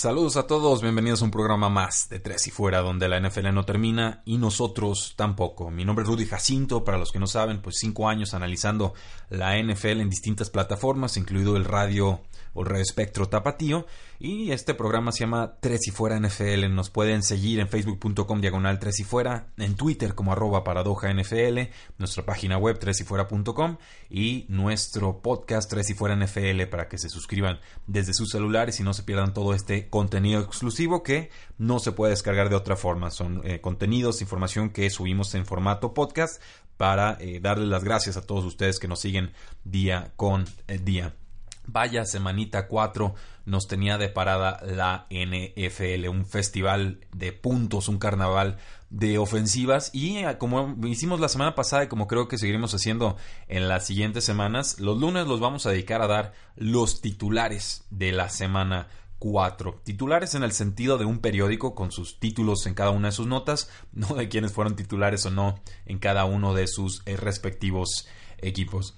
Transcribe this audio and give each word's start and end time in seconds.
Saludos 0.00 0.38
a 0.38 0.46
todos, 0.46 0.80
bienvenidos 0.80 1.20
a 1.20 1.26
un 1.26 1.30
programa 1.30 1.68
más 1.68 2.08
de 2.08 2.20
Tres 2.20 2.46
y 2.46 2.50
Fuera, 2.50 2.80
donde 2.80 3.06
la 3.06 3.20
NFL 3.20 3.52
no 3.52 3.66
termina 3.66 4.22
y 4.24 4.38
nosotros 4.38 5.12
tampoco. 5.14 5.70
Mi 5.70 5.84
nombre 5.84 6.04
es 6.04 6.08
Rudy 6.08 6.24
Jacinto, 6.24 6.84
para 6.84 6.96
los 6.96 7.12
que 7.12 7.18
no 7.18 7.26
saben, 7.26 7.60
pues 7.60 7.76
cinco 7.78 8.08
años 8.08 8.32
analizando 8.32 8.94
la 9.28 9.62
NFL 9.62 10.00
en 10.00 10.08
distintas 10.08 10.48
plataformas, 10.48 11.18
incluido 11.18 11.54
el 11.58 11.66
radio 11.66 12.22
o 12.54 12.64
Radio 12.64 12.82
Espectro 12.82 13.28
Tapatío. 13.28 13.86
Y 14.18 14.52
este 14.52 14.74
programa 14.74 15.12
se 15.12 15.20
llama 15.20 15.56
Tres 15.60 15.88
y 15.88 15.90
Fuera 15.90 16.18
NFL. 16.18 16.74
Nos 16.74 16.90
pueden 16.90 17.22
seguir 17.22 17.60
en 17.60 17.68
facebook.com 17.68 18.40
diagonal 18.40 18.78
Tres 18.78 19.00
y 19.00 19.04
Fuera, 19.04 19.48
en 19.56 19.76
Twitter 19.76 20.14
como 20.14 20.32
arroba 20.32 20.62
paradoja 20.62 21.12
NFL, 21.12 21.58
nuestra 21.98 22.24
página 22.24 22.58
web 22.58 22.78
tres 22.78 23.00
y 23.00 23.04
fuera.com 23.04 23.78
y 24.10 24.44
nuestro 24.48 25.22
podcast 25.22 25.70
Tres 25.70 25.88
y 25.90 25.94
Fuera 25.94 26.16
NFL 26.16 26.64
para 26.70 26.88
que 26.88 26.98
se 26.98 27.08
suscriban 27.08 27.60
desde 27.86 28.12
sus 28.12 28.30
celulares 28.30 28.78
y 28.80 28.82
no 28.82 28.92
se 28.92 29.04
pierdan 29.04 29.32
todo 29.32 29.54
este 29.54 29.88
contenido 29.90 30.40
exclusivo 30.40 31.02
que 31.02 31.30
no 31.58 31.78
se 31.78 31.92
puede 31.92 32.12
descargar 32.12 32.48
de 32.48 32.56
otra 32.56 32.76
forma. 32.76 33.10
Son 33.10 33.42
eh, 33.44 33.60
contenidos, 33.60 34.22
información 34.22 34.70
que 34.70 34.88
subimos 34.90 35.34
en 35.34 35.44
formato 35.44 35.92
podcast 35.92 36.40
para 36.76 37.18
eh, 37.20 37.40
darles 37.40 37.68
las 37.68 37.84
gracias 37.84 38.16
a 38.16 38.22
todos 38.22 38.44
ustedes 38.46 38.78
que 38.78 38.88
nos 38.88 39.00
siguen 39.00 39.32
día 39.64 40.12
con 40.16 40.46
eh, 40.66 40.78
día. 40.78 41.14
Vaya 41.66 42.06
semanita 42.06 42.66
4 42.66 43.14
nos 43.44 43.68
tenía 43.68 43.98
de 43.98 44.08
parada 44.08 44.60
la 44.64 45.06
NFL, 45.10 46.08
un 46.08 46.24
festival 46.24 47.00
de 47.14 47.32
puntos, 47.32 47.88
un 47.88 47.98
carnaval 47.98 48.58
de 48.90 49.18
ofensivas 49.18 49.90
y 49.92 50.18
eh, 50.18 50.38
como 50.38 50.76
hicimos 50.86 51.20
la 51.20 51.28
semana 51.28 51.54
pasada 51.54 51.84
y 51.84 51.88
como 51.88 52.06
creo 52.06 52.28
que 52.28 52.38
seguiremos 52.38 52.74
haciendo 52.74 53.16
en 53.48 53.68
las 53.68 53.86
siguientes 53.86 54.24
semanas, 54.24 54.80
los 54.80 54.98
lunes 54.98 55.26
los 55.26 55.38
vamos 55.38 55.66
a 55.66 55.70
dedicar 55.70 56.02
a 56.02 56.06
dar 56.06 56.32
los 56.56 57.00
titulares 57.00 57.84
de 57.90 58.12
la 58.12 58.28
semana 58.28 58.88
4. 59.20 59.82
Titulares 59.84 60.34
en 60.34 60.42
el 60.42 60.50
sentido 60.50 60.98
de 60.98 61.04
un 61.04 61.20
periódico 61.20 61.76
con 61.76 61.92
sus 61.92 62.18
títulos 62.18 62.66
en 62.66 62.74
cada 62.74 62.90
una 62.90 63.08
de 63.08 63.12
sus 63.12 63.28
notas, 63.28 63.70
no 63.92 64.08
de 64.16 64.28
quienes 64.28 64.52
fueron 64.52 64.74
titulares 64.74 65.24
o 65.26 65.30
no 65.30 65.60
en 65.86 66.00
cada 66.00 66.24
uno 66.24 66.52
de 66.54 66.66
sus 66.66 67.02
eh, 67.06 67.16
respectivos 67.16 68.08
equipos. 68.38 68.96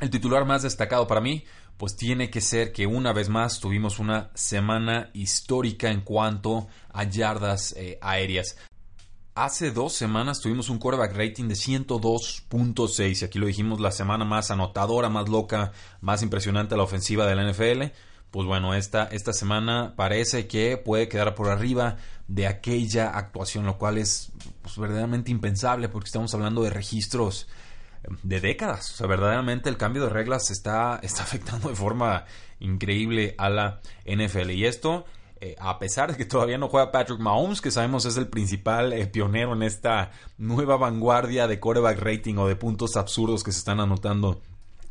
El 0.00 0.10
titular 0.10 0.44
más 0.44 0.62
destacado 0.62 1.06
para 1.06 1.22
mí 1.22 1.44
pues 1.78 1.96
tiene 1.96 2.28
que 2.28 2.42
ser 2.42 2.72
que 2.72 2.86
una 2.86 3.14
vez 3.14 3.30
más 3.30 3.58
tuvimos 3.58 3.98
una 3.98 4.30
semana 4.34 5.08
histórica 5.14 5.90
en 5.90 6.02
cuanto 6.02 6.68
a 6.92 7.04
yardas 7.04 7.72
eh, 7.74 7.98
aéreas. 8.02 8.56
Hace 9.34 9.70
dos 9.70 9.94
semanas 9.94 10.40
tuvimos 10.40 10.68
un 10.68 10.78
quarterback 10.78 11.16
rating 11.16 11.48
de 11.48 11.54
102.6 11.54 13.22
y 13.22 13.24
aquí 13.24 13.38
lo 13.38 13.46
dijimos 13.46 13.80
la 13.80 13.92
semana 13.92 14.26
más 14.26 14.50
anotadora, 14.50 15.08
más 15.08 15.30
loca, 15.30 15.72
más 16.02 16.22
impresionante 16.22 16.74
a 16.74 16.76
la 16.76 16.82
ofensiva 16.82 17.26
de 17.26 17.34
la 17.34 17.50
NFL. 17.50 17.94
Pues 18.30 18.46
bueno, 18.46 18.74
esta, 18.74 19.04
esta 19.04 19.32
semana 19.32 19.94
parece 19.96 20.46
que 20.46 20.76
puede 20.76 21.08
quedar 21.08 21.34
por 21.34 21.48
arriba 21.48 21.96
de 22.28 22.46
aquella 22.46 23.10
actuación, 23.10 23.66
lo 23.66 23.76
cual 23.76 23.98
es 23.98 24.30
pues, 24.62 24.78
verdaderamente 24.78 25.32
impensable 25.32 25.88
porque 25.88 26.06
estamos 26.06 26.32
hablando 26.32 26.62
de 26.62 26.70
registros 26.70 27.48
de 28.22 28.40
décadas. 28.40 28.92
O 28.92 28.96
sea, 28.96 29.06
verdaderamente 29.08 29.68
el 29.68 29.76
cambio 29.76 30.04
de 30.04 30.10
reglas 30.10 30.50
está, 30.50 31.00
está 31.02 31.22
afectando 31.22 31.68
de 31.68 31.74
forma 31.74 32.24
increíble 32.60 33.34
a 33.36 33.50
la 33.50 33.80
NFL. 34.04 34.50
Y 34.50 34.64
esto, 34.64 35.06
eh, 35.40 35.56
a 35.58 35.80
pesar 35.80 36.12
de 36.12 36.16
que 36.16 36.24
todavía 36.24 36.56
no 36.58 36.68
juega 36.68 36.92
Patrick 36.92 37.18
Mahomes, 37.18 37.60
que 37.60 37.72
sabemos 37.72 38.04
es 38.04 38.16
el 38.16 38.28
principal 38.28 38.92
eh, 38.92 39.06
pionero 39.06 39.54
en 39.54 39.64
esta 39.64 40.12
nueva 40.38 40.76
vanguardia 40.76 41.48
de 41.48 41.58
quarterback 41.58 41.98
rating 41.98 42.36
o 42.36 42.46
de 42.46 42.54
puntos 42.56 42.96
absurdos 42.96 43.42
que 43.42 43.50
se 43.50 43.58
están 43.58 43.80
anotando 43.80 44.40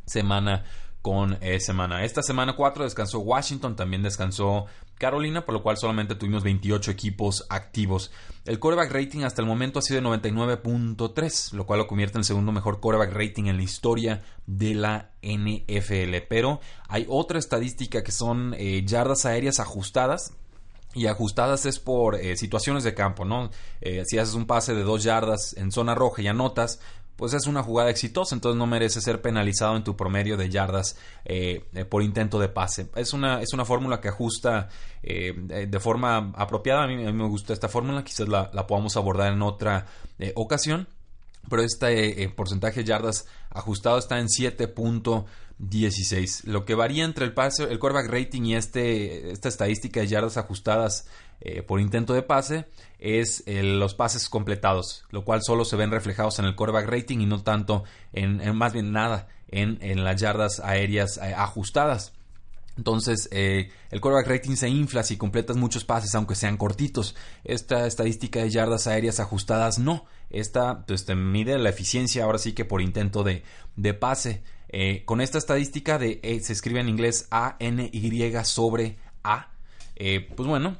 semana 0.04 0.64
con 1.02 1.38
eh, 1.40 1.60
semana. 1.60 2.04
Esta 2.04 2.22
semana 2.22 2.54
4 2.54 2.84
descansó 2.84 3.20
Washington, 3.20 3.76
también 3.76 4.02
descansó 4.02 4.66
Carolina, 4.98 5.46
por 5.46 5.54
lo 5.54 5.62
cual 5.62 5.78
solamente 5.78 6.14
tuvimos 6.14 6.42
28 6.42 6.90
equipos 6.90 7.46
activos. 7.48 8.10
El 8.44 8.58
quarterback 8.58 8.92
rating 8.92 9.24
hasta 9.24 9.40
el 9.40 9.48
momento 9.48 9.78
ha 9.78 9.82
sido 9.82 10.00
de 10.00 10.06
99.3, 10.06 11.52
lo 11.52 11.64
cual 11.64 11.78
lo 11.78 11.86
convierte 11.86 12.18
en 12.18 12.20
el 12.20 12.24
segundo 12.26 12.52
mejor 12.52 12.80
quarterback 12.80 13.14
rating 13.14 13.44
en 13.44 13.56
la 13.56 13.62
historia 13.62 14.22
de 14.46 14.74
la 14.74 15.10
NFL. 15.22 16.26
Pero 16.28 16.60
hay 16.88 17.06
otra 17.08 17.38
estadística 17.38 18.02
que 18.02 18.12
son 18.12 18.54
eh, 18.58 18.84
yardas 18.84 19.24
aéreas 19.24 19.58
ajustadas, 19.60 20.34
y 20.92 21.06
ajustadas 21.06 21.66
es 21.66 21.78
por 21.78 22.16
eh, 22.16 22.36
situaciones 22.36 22.82
de 22.82 22.94
campo, 22.94 23.24
¿no? 23.24 23.50
si 23.80 24.18
haces 24.18 24.34
un 24.34 24.46
pase 24.46 24.74
de 24.74 24.82
dos 24.82 25.04
yardas 25.04 25.54
en 25.56 25.70
zona 25.70 25.94
roja 25.94 26.20
y 26.20 26.26
anotas, 26.26 26.80
pues 27.20 27.34
es 27.34 27.46
una 27.46 27.62
jugada 27.62 27.90
exitosa, 27.90 28.34
entonces 28.34 28.58
no 28.58 28.66
merece 28.66 29.00
ser 29.02 29.20
penalizado 29.20 29.76
en 29.76 29.84
tu 29.84 29.94
promedio 29.94 30.38
de 30.38 30.48
yardas 30.48 30.96
eh, 31.26 31.66
eh, 31.74 31.84
por 31.84 32.02
intento 32.02 32.38
de 32.38 32.48
pase. 32.48 32.88
Es 32.96 33.12
una, 33.12 33.42
es 33.42 33.52
una 33.52 33.66
fórmula 33.66 34.00
que 34.00 34.08
ajusta 34.08 34.70
eh, 35.02 35.66
de 35.68 35.80
forma 35.80 36.32
apropiada, 36.34 36.84
a 36.84 36.86
mí, 36.86 36.96
me 36.96 37.28
gusta 37.28 37.52
esta 37.52 37.68
fórmula, 37.68 38.02
quizás 38.04 38.26
la, 38.26 38.50
podamos 38.66 38.96
abordar 38.96 39.34
en 39.34 39.42
otra 39.42 39.84
ocasión, 40.34 40.88
pero 41.50 41.62
este 41.62 42.26
porcentaje 42.30 42.80
de 42.80 42.86
yardas 42.86 43.26
ajustado 43.50 43.98
está 43.98 44.18
en 44.18 44.28
7.16. 44.28 46.44
Lo 46.44 46.64
que 46.64 46.74
varía 46.74 47.04
entre 47.04 47.26
el 47.26 47.34
pase, 47.34 47.64
el 47.64 47.78
quarterback 47.78 48.10
rating 48.10 48.46
y 48.46 48.54
este, 48.54 49.30
esta 49.30 49.50
estadística 49.50 50.00
de 50.00 50.06
yardas 50.06 50.38
ajustadas 50.38 51.06
eh, 51.40 51.62
por 51.62 51.80
intento 51.80 52.12
de 52.12 52.22
pase 52.22 52.66
es 52.98 53.44
los 53.46 53.94
pases 53.94 54.28
completados, 54.28 55.04
lo 55.10 55.24
cual 55.24 55.42
solo 55.42 55.64
se 55.64 55.76
ven 55.76 55.90
reflejados 55.90 56.38
en 56.38 56.44
el 56.44 56.54
quarterback 56.54 56.86
rating 56.86 57.20
y 57.20 57.26
no 57.26 57.42
tanto 57.42 57.84
en, 58.12 58.54
más 58.54 58.74
bien 58.74 58.92
nada 58.92 59.28
en, 59.48 60.04
las 60.04 60.20
yardas 60.20 60.60
aéreas 60.60 61.16
eh, 61.16 61.32
ajustadas. 61.34 62.12
Entonces, 62.76 63.28
eh, 63.32 63.70
el 63.90 64.00
quarterback 64.00 64.28
rating 64.28 64.54
se 64.54 64.68
infla 64.68 65.02
si 65.02 65.16
completas 65.16 65.56
muchos 65.56 65.84
pases, 65.84 66.14
aunque 66.14 66.34
sean 66.34 66.56
cortitos. 66.56 67.14
Esta 67.42 67.86
estadística 67.86 68.40
de 68.40 68.50
yardas 68.50 68.86
aéreas 68.86 69.18
ajustadas 69.18 69.78
no. 69.78 70.04
Esta 70.28 70.84
pues, 70.86 71.04
te 71.04 71.14
mide 71.14 71.58
la 71.58 71.70
eficiencia 71.70 72.24
ahora 72.24 72.38
sí 72.38 72.52
que 72.52 72.64
por 72.64 72.80
intento 72.82 73.24
de, 73.24 73.42
de 73.76 73.94
pase. 73.94 74.42
con 75.04 75.20
esta 75.20 75.38
estadística 75.38 75.98
de 75.98 76.20
se 76.42 76.52
escribe 76.52 76.80
en 76.80 76.88
inglés 76.88 77.26
A 77.30 77.56
N 77.58 77.90
Y 77.92 78.32
sobre 78.44 78.98
A. 79.24 79.50
pues 79.96 80.48
bueno, 80.48 80.78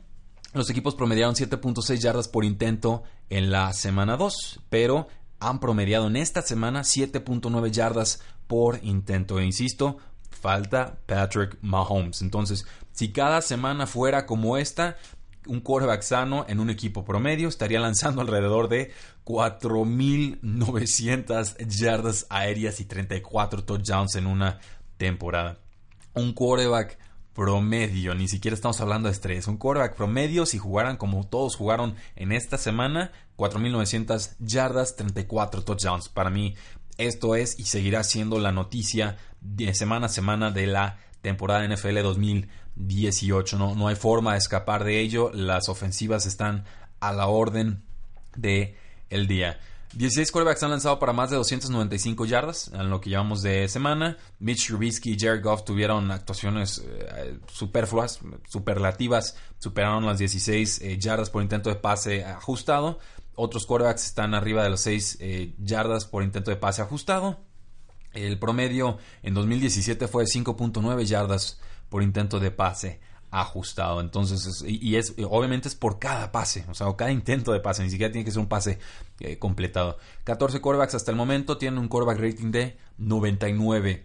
los 0.52 0.70
equipos 0.70 0.94
promediaron 0.94 1.34
7.6 1.34 1.98
yardas 1.98 2.28
por 2.28 2.44
intento 2.44 3.02
en 3.28 3.50
la 3.50 3.72
semana 3.72 4.16
2, 4.16 4.60
pero 4.68 5.08
han 5.38 5.60
promediado 5.60 6.08
en 6.08 6.16
esta 6.16 6.42
semana 6.42 6.82
7.9 6.82 7.70
yardas 7.70 8.20
por 8.46 8.80
intento. 8.82 9.38
E 9.38 9.44
insisto, 9.44 9.98
falta 10.30 10.98
Patrick 11.06 11.58
Mahomes. 11.62 12.22
Entonces, 12.22 12.66
si 12.92 13.12
cada 13.12 13.42
semana 13.42 13.86
fuera 13.86 14.26
como 14.26 14.56
esta, 14.56 14.96
un 15.46 15.60
quarterback 15.60 16.02
sano 16.02 16.44
en 16.48 16.58
un 16.60 16.68
equipo 16.68 17.02
promedio 17.04 17.48
estaría 17.48 17.80
lanzando 17.80 18.20
alrededor 18.20 18.68
de 18.68 18.92
4.900 19.24 21.56
yardas 21.66 22.26
aéreas 22.28 22.80
y 22.80 22.84
34 22.84 23.64
touchdowns 23.64 24.16
en 24.16 24.26
una 24.26 24.58
temporada. 24.96 25.58
Un 26.14 26.34
quarterback 26.34 26.98
promedio, 27.40 28.14
ni 28.14 28.28
siquiera 28.28 28.54
estamos 28.54 28.82
hablando 28.82 29.08
de 29.08 29.14
estrés, 29.14 29.48
un 29.48 29.56
quarterback 29.56 29.96
promedio 29.96 30.44
si 30.44 30.58
jugaran 30.58 30.98
como 30.98 31.26
todos 31.26 31.56
jugaron 31.56 31.94
en 32.14 32.32
esta 32.32 32.58
semana, 32.58 33.12
4.900 33.38 34.32
yardas, 34.40 34.94
34 34.96 35.64
touchdowns. 35.64 36.10
Para 36.10 36.28
mí 36.28 36.54
esto 36.98 37.34
es 37.36 37.58
y 37.58 37.64
seguirá 37.64 38.04
siendo 38.04 38.38
la 38.38 38.52
noticia 38.52 39.16
de 39.40 39.74
semana 39.74 40.04
a 40.04 40.08
semana 40.10 40.50
de 40.50 40.66
la 40.66 40.98
temporada 41.22 41.66
NFL 41.66 42.02
2018. 42.02 43.56
No, 43.56 43.74
no 43.74 43.88
hay 43.88 43.96
forma 43.96 44.32
de 44.32 44.38
escapar 44.38 44.84
de 44.84 45.00
ello, 45.00 45.30
las 45.32 45.70
ofensivas 45.70 46.26
están 46.26 46.66
a 47.00 47.14
la 47.14 47.28
orden 47.28 47.82
de 48.36 48.76
el 49.08 49.26
día. 49.26 49.58
16 49.92 50.30
quarterbacks 50.30 50.62
han 50.62 50.70
lanzado 50.70 51.00
para 51.00 51.12
más 51.12 51.30
de 51.30 51.36
295 51.36 52.24
yardas 52.24 52.70
en 52.72 52.90
lo 52.90 53.00
que 53.00 53.10
llevamos 53.10 53.42
de 53.42 53.66
semana. 53.68 54.18
Mitch 54.38 54.68
Trubisky 54.68 55.14
y 55.14 55.18
Jared 55.18 55.42
Goff 55.42 55.64
tuvieron 55.64 56.12
actuaciones 56.12 56.84
eh, 56.86 57.38
superfluas, 57.52 58.20
superlativas, 58.48 59.36
superaron 59.58 60.06
las 60.06 60.18
16 60.18 60.80
eh, 60.80 60.98
yardas 60.98 61.30
por 61.30 61.42
intento 61.42 61.70
de 61.70 61.76
pase 61.76 62.24
ajustado. 62.24 63.00
Otros 63.34 63.66
quarterbacks 63.66 64.06
están 64.06 64.34
arriba 64.34 64.62
de 64.62 64.70
las 64.70 64.82
6 64.82 65.18
eh, 65.20 65.54
yardas 65.58 66.04
por 66.04 66.22
intento 66.22 66.52
de 66.52 66.56
pase 66.56 66.82
ajustado. 66.82 67.40
El 68.12 68.38
promedio 68.38 68.98
en 69.22 69.34
2017 69.34 70.06
fue 70.06 70.24
de 70.24 70.30
5.9 70.30 71.04
yardas 71.04 71.60
por 71.88 72.02
intento 72.04 72.38
de 72.38 72.52
pase 72.52 73.00
ajustado. 73.30 74.00
Entonces, 74.00 74.64
y, 74.66 74.96
es 74.96 75.14
obviamente 75.28 75.68
es 75.68 75.74
por 75.74 75.98
cada 75.98 76.32
pase, 76.32 76.64
o 76.68 76.74
sea, 76.74 76.94
cada 76.96 77.12
intento 77.12 77.52
de 77.52 77.60
pase, 77.60 77.82
ni 77.82 77.90
siquiera 77.90 78.12
tiene 78.12 78.24
que 78.24 78.30
ser 78.30 78.40
un 78.40 78.48
pase 78.48 78.78
eh, 79.20 79.38
completado. 79.38 79.98
14 80.24 80.60
quarterbacks 80.60 80.94
hasta 80.94 81.10
el 81.10 81.16
momento 81.16 81.58
tienen 81.58 81.78
un 81.78 81.88
quarterback 81.88 82.20
rating 82.20 82.50
de 82.50 82.76
99 82.98 84.04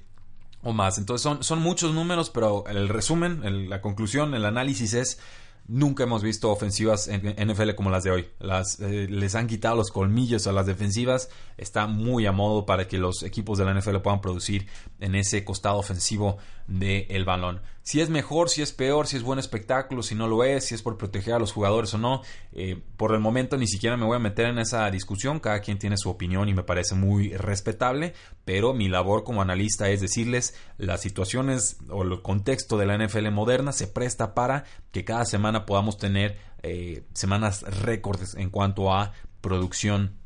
o 0.63 0.73
más. 0.73 0.97
Entonces 0.97 1.23
son, 1.23 1.43
son 1.43 1.61
muchos 1.61 1.93
números, 1.93 2.29
pero 2.29 2.65
el 2.67 2.89
resumen, 2.89 3.69
la 3.69 3.81
conclusión, 3.81 4.33
el 4.33 4.45
análisis 4.45 4.93
es 4.93 5.19
Nunca 5.67 6.03
hemos 6.03 6.21
visto 6.21 6.51
ofensivas 6.51 7.07
en 7.07 7.49
NFL 7.49 7.71
como 7.71 7.89
las 7.89 8.03
de 8.03 8.11
hoy. 8.11 8.27
Las, 8.39 8.79
eh, 8.81 9.07
les 9.09 9.33
han 9.33 9.47
quitado 9.47 9.75
los 9.75 9.89
colmillos 9.89 10.45
a 10.45 10.51
las 10.51 10.67
defensivas. 10.67 11.29
Está 11.57 11.87
muy 11.87 12.27
a 12.27 12.31
modo 12.31 12.67
para 12.67 12.87
que 12.87 12.99
los 12.99 13.23
equipos 13.23 13.57
de 13.57 13.65
la 13.65 13.73
NFL 13.73 13.97
puedan 13.97 14.21
producir 14.21 14.67
en 14.99 15.15
ese 15.15 15.43
costado 15.43 15.77
ofensivo 15.77 16.37
del 16.67 17.25
balón. 17.25 17.61
Si 17.81 18.01
es 18.01 18.09
mejor, 18.09 18.49
si 18.49 18.63
es 18.63 18.71
peor, 18.71 19.05
si 19.05 19.15
es 19.15 19.21
buen 19.21 19.37
espectáculo, 19.37 20.01
si 20.01 20.15
no 20.15 20.27
lo 20.27 20.43
es, 20.43 20.65
si 20.65 20.73
es 20.73 20.81
por 20.81 20.97
proteger 20.97 21.35
a 21.35 21.39
los 21.39 21.51
jugadores 21.51 21.93
o 21.93 21.99
no. 21.99 22.23
Eh, 22.51 22.81
por 22.97 23.13
el 23.13 23.19
momento 23.19 23.57
ni 23.57 23.67
siquiera 23.67 23.95
me 23.95 24.05
voy 24.05 24.15
a 24.15 24.19
meter 24.19 24.47
en 24.47 24.57
esa 24.57 24.89
discusión. 24.89 25.39
Cada 25.39 25.59
quien 25.59 25.77
tiene 25.77 25.95
su 25.97 26.09
opinión 26.09 26.49
y 26.49 26.53
me 26.55 26.63
parece 26.63 26.95
muy 26.95 27.29
respetable. 27.37 28.13
Pero 28.43 28.73
mi 28.73 28.87
labor 28.87 29.23
como 29.23 29.43
analista 29.43 29.89
es 29.89 30.01
decirles 30.01 30.55
las 30.79 31.01
situaciones 31.01 31.77
o 31.89 32.01
el 32.01 32.21
contexto 32.23 32.77
de 32.77 32.87
la 32.87 32.97
NFL 32.97 33.29
moderna 33.29 33.71
se 33.71 33.87
presta 33.87 34.33
para 34.33 34.65
que 34.91 35.05
cada 35.05 35.25
semana 35.25 35.54
podamos 35.63 35.97
tener 35.97 36.37
eh, 36.63 37.03
semanas 37.13 37.61
récords 37.61 38.35
en 38.35 38.49
cuanto 38.49 38.93
a 38.93 39.13
producción 39.41 40.17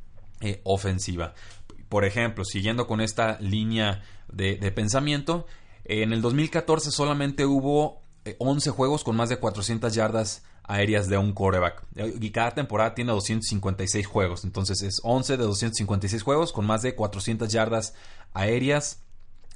eh, 0.41 0.61
ofensiva. 0.63 1.33
Por 1.89 2.05
ejemplo, 2.05 2.45
siguiendo 2.45 2.87
con 2.87 3.01
esta 3.01 3.37
línea 3.41 4.01
de, 4.31 4.55
de 4.55 4.71
pensamiento, 4.71 5.45
en 5.85 6.13
el 6.13 6.21
2014 6.21 6.91
solamente 6.91 7.45
hubo 7.45 8.01
11 8.37 8.69
eh, 8.69 8.71
juegos 8.71 9.03
con 9.03 9.15
más 9.15 9.29
de 9.29 9.37
400 9.37 9.93
yardas 9.93 10.43
aéreas 10.63 11.09
de 11.09 11.17
un 11.17 11.33
quarterback. 11.33 11.83
Y 12.21 12.29
cada 12.29 12.51
temporada 12.51 12.93
tiene 12.93 13.11
256 13.11 14.05
juegos. 14.05 14.43
Entonces 14.43 14.83
es 14.83 15.01
11 15.03 15.37
de 15.37 15.43
256 15.43 16.23
juegos 16.23 16.53
con 16.53 16.65
más 16.65 16.83
de 16.83 16.95
400 16.95 17.51
yardas 17.51 17.95
aéreas 18.33 19.01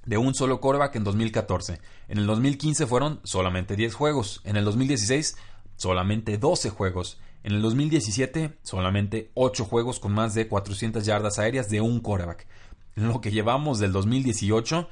de 0.05 0.17
un 0.17 0.33
solo 0.33 0.59
quarterback 0.59 0.95
en 0.95 1.03
2014. 1.03 1.79
En 2.07 2.17
el 2.17 2.25
2015 2.25 2.87
fueron 2.87 3.19
solamente 3.23 3.75
10 3.75 3.93
juegos. 3.93 4.41
En 4.43 4.57
el 4.57 4.65
2016 4.65 5.37
solamente 5.83 6.38
12 6.38 6.69
juegos. 6.69 7.19
En 7.44 7.51
el 7.51 7.62
2017 7.62 8.57
solamente 8.63 9.31
8 9.33 9.65
juegos 9.65 10.00
con 10.00 10.13
más 10.13 10.33
de 10.33 10.47
400 10.47 11.06
yardas 11.06 11.39
aéreas 11.39 11.68
de 11.68 11.81
un 11.81 12.00
quarterback. 12.00 12.47
En 12.95 13.09
lo 13.09 13.19
que 13.19 13.31
llevamos 13.31 13.80
del 13.80 13.91
2018 13.91 14.88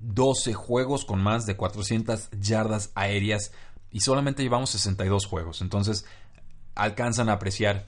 12 0.00 0.52
juegos 0.52 1.06
con 1.06 1.22
más 1.22 1.46
de 1.46 1.56
400 1.56 2.28
yardas 2.38 2.92
aéreas 2.94 3.52
y 3.90 4.00
solamente 4.00 4.42
llevamos 4.42 4.68
62 4.68 5.24
juegos. 5.24 5.62
Entonces 5.62 6.04
alcanzan 6.74 7.30
a 7.30 7.34
apreciar 7.34 7.86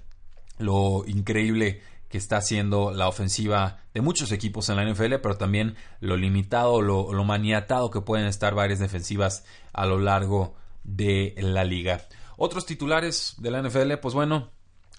lo 0.56 1.04
increíble 1.06 1.82
que 2.08 2.16
está 2.16 2.38
haciendo 2.38 2.90
la 2.90 3.08
ofensiva 3.08 3.80
de 3.92 4.00
muchos 4.00 4.32
equipos 4.32 4.70
en 4.70 4.76
la 4.76 4.90
NFL, 4.90 5.16
pero 5.22 5.36
también 5.36 5.74
lo 6.00 6.16
limitado, 6.16 6.80
lo, 6.80 7.12
lo 7.12 7.24
maniatado 7.24 7.90
que 7.90 8.00
pueden 8.00 8.26
estar 8.26 8.54
varias 8.54 8.78
defensivas 8.78 9.44
a 9.74 9.84
lo 9.84 9.98
largo 9.98 10.54
de 10.84 11.34
la 11.36 11.64
liga. 11.64 12.06
Otros 12.36 12.66
titulares 12.66 13.34
de 13.38 13.50
la 13.50 13.62
NFL, 13.62 13.94
pues 14.00 14.14
bueno, 14.14 14.50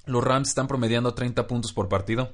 los 0.08 0.24
Rams 0.24 0.50
están 0.50 0.68
promediando 0.68 1.14
30 1.14 1.48
puntos 1.48 1.74
por 1.74 1.90
partido. 1.90 2.34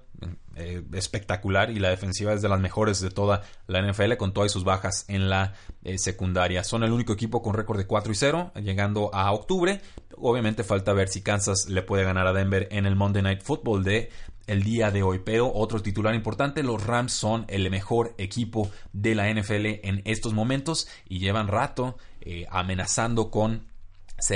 Eh, 0.55 0.83
espectacular 0.93 1.71
y 1.71 1.79
la 1.79 1.89
defensiva 1.89 2.31
es 2.31 2.43
de 2.43 2.47
las 2.47 2.59
mejores 2.59 3.01
de 3.01 3.09
toda 3.09 3.41
la 3.65 3.81
NFL 3.81 4.13
con 4.17 4.31
todas 4.31 4.51
sus 4.51 4.63
bajas 4.63 5.05
en 5.07 5.27
la 5.27 5.55
eh, 5.83 5.97
secundaria. 5.97 6.63
Son 6.63 6.83
el 6.83 6.91
único 6.91 7.11
equipo 7.11 7.41
con 7.41 7.55
récord 7.55 7.79
de 7.79 7.87
4 7.87 8.11
y 8.11 8.15
0 8.15 8.51
llegando 8.61 9.09
a 9.13 9.31
octubre. 9.31 9.81
Obviamente 10.15 10.63
falta 10.63 10.93
ver 10.93 11.09
si 11.09 11.23
Kansas 11.23 11.67
le 11.67 11.81
puede 11.81 12.03
ganar 12.03 12.27
a 12.27 12.33
Denver 12.33 12.67
en 12.71 12.85
el 12.85 12.95
Monday 12.95 13.23
Night 13.23 13.41
Football 13.41 13.83
de 13.83 14.11
el 14.45 14.61
día 14.61 14.91
de 14.91 15.01
hoy. 15.01 15.19
Pero 15.25 15.51
otro 15.51 15.81
titular 15.81 16.13
importante, 16.13 16.61
los 16.61 16.85
Rams 16.85 17.13
son 17.13 17.45
el 17.47 17.69
mejor 17.71 18.13
equipo 18.19 18.69
de 18.91 19.15
la 19.15 19.33
NFL 19.33 19.65
en 19.81 20.03
estos 20.05 20.33
momentos 20.33 20.87
y 21.09 21.17
llevan 21.17 21.47
rato 21.47 21.97
eh, 22.21 22.45
amenazando 22.51 23.31
con 23.31 23.72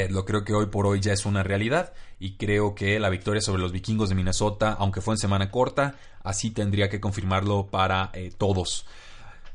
lo 0.09 0.25
Creo 0.25 0.43
que 0.43 0.53
hoy 0.53 0.67
por 0.67 0.85
hoy 0.85 0.99
ya 0.99 1.13
es 1.13 1.25
una 1.25 1.43
realidad 1.43 1.93
y 2.19 2.37
creo 2.37 2.75
que 2.75 2.99
la 2.99 3.09
victoria 3.09 3.41
sobre 3.41 3.61
los 3.61 3.71
vikingos 3.71 4.09
de 4.09 4.15
Minnesota, 4.15 4.75
aunque 4.77 5.01
fue 5.01 5.13
en 5.13 5.17
semana 5.17 5.49
corta, 5.49 5.95
así 6.23 6.51
tendría 6.51 6.89
que 6.89 6.99
confirmarlo 6.99 7.67
para 7.67 8.11
eh, 8.13 8.31
todos. 8.37 8.85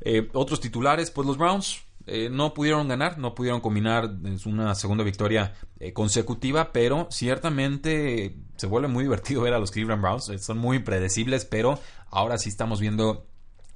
Eh, 0.00 0.28
otros 0.32 0.60
titulares, 0.60 1.10
pues 1.10 1.26
los 1.26 1.36
Browns 1.36 1.82
eh, 2.06 2.28
no 2.30 2.54
pudieron 2.54 2.88
ganar, 2.88 3.18
no 3.18 3.34
pudieron 3.34 3.60
combinar 3.60 4.10
una 4.46 4.74
segunda 4.74 5.04
victoria 5.04 5.54
consecutiva, 5.92 6.72
pero 6.72 7.08
ciertamente 7.10 8.36
se 8.56 8.66
vuelve 8.66 8.88
muy 8.88 9.04
divertido 9.04 9.42
ver 9.42 9.54
a 9.54 9.58
los 9.58 9.70
Cleveland 9.70 10.02
Browns, 10.02 10.30
son 10.40 10.58
muy 10.58 10.78
impredecibles, 10.78 11.44
pero 11.44 11.78
ahora 12.10 12.38
sí 12.38 12.48
estamos 12.48 12.80
viendo 12.80 13.26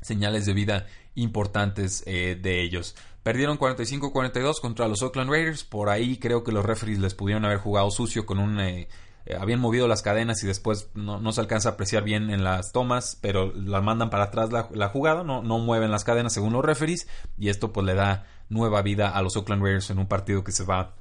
señales 0.00 0.46
de 0.46 0.52
vida 0.54 0.86
importantes 1.16 2.04
de 2.04 2.62
ellos. 2.62 2.94
Perdieron 3.26 3.58
45-42 3.58 4.60
contra 4.60 4.86
los 4.86 5.02
Oakland 5.02 5.28
Raiders. 5.28 5.64
Por 5.64 5.88
ahí 5.88 6.16
creo 6.16 6.44
que 6.44 6.52
los 6.52 6.64
referees 6.64 7.00
les 7.00 7.14
pudieron 7.16 7.44
haber 7.44 7.58
jugado 7.58 7.90
sucio 7.90 8.24
con 8.24 8.38
un... 8.38 8.60
Eh, 8.60 8.86
eh, 9.24 9.36
habían 9.36 9.58
movido 9.58 9.88
las 9.88 10.00
cadenas 10.00 10.44
y 10.44 10.46
después 10.46 10.90
no, 10.94 11.32
se 11.32 11.40
alcanza 11.40 11.70
a 11.70 11.72
apreciar 11.72 12.04
bien 12.04 12.30
en 12.30 12.44
las 12.44 12.70
tomas, 12.70 13.18
pero 13.20 13.52
la 13.52 13.80
mandan 13.80 14.10
para 14.10 14.26
atrás 14.26 14.50
la, 14.52 14.88
jugada, 14.90 15.24
no, 15.24 15.42
no 15.42 15.58
mueven 15.58 15.90
las 15.90 16.04
cadenas 16.04 16.34
según 16.34 16.52
los 16.52 16.64
referees 16.64 17.08
y 17.36 17.48
esto 17.48 17.72
pues 17.72 17.84
le 17.84 17.94
da 17.94 18.26
nueva 18.48 18.80
vida 18.82 19.08
a 19.08 19.20
los 19.22 19.36
Oakland 19.36 19.60
Raiders 19.60 19.90
en 19.90 19.98
un 19.98 20.06
partido 20.06 20.44
que 20.44 20.52
se 20.52 20.62
va 20.62 20.94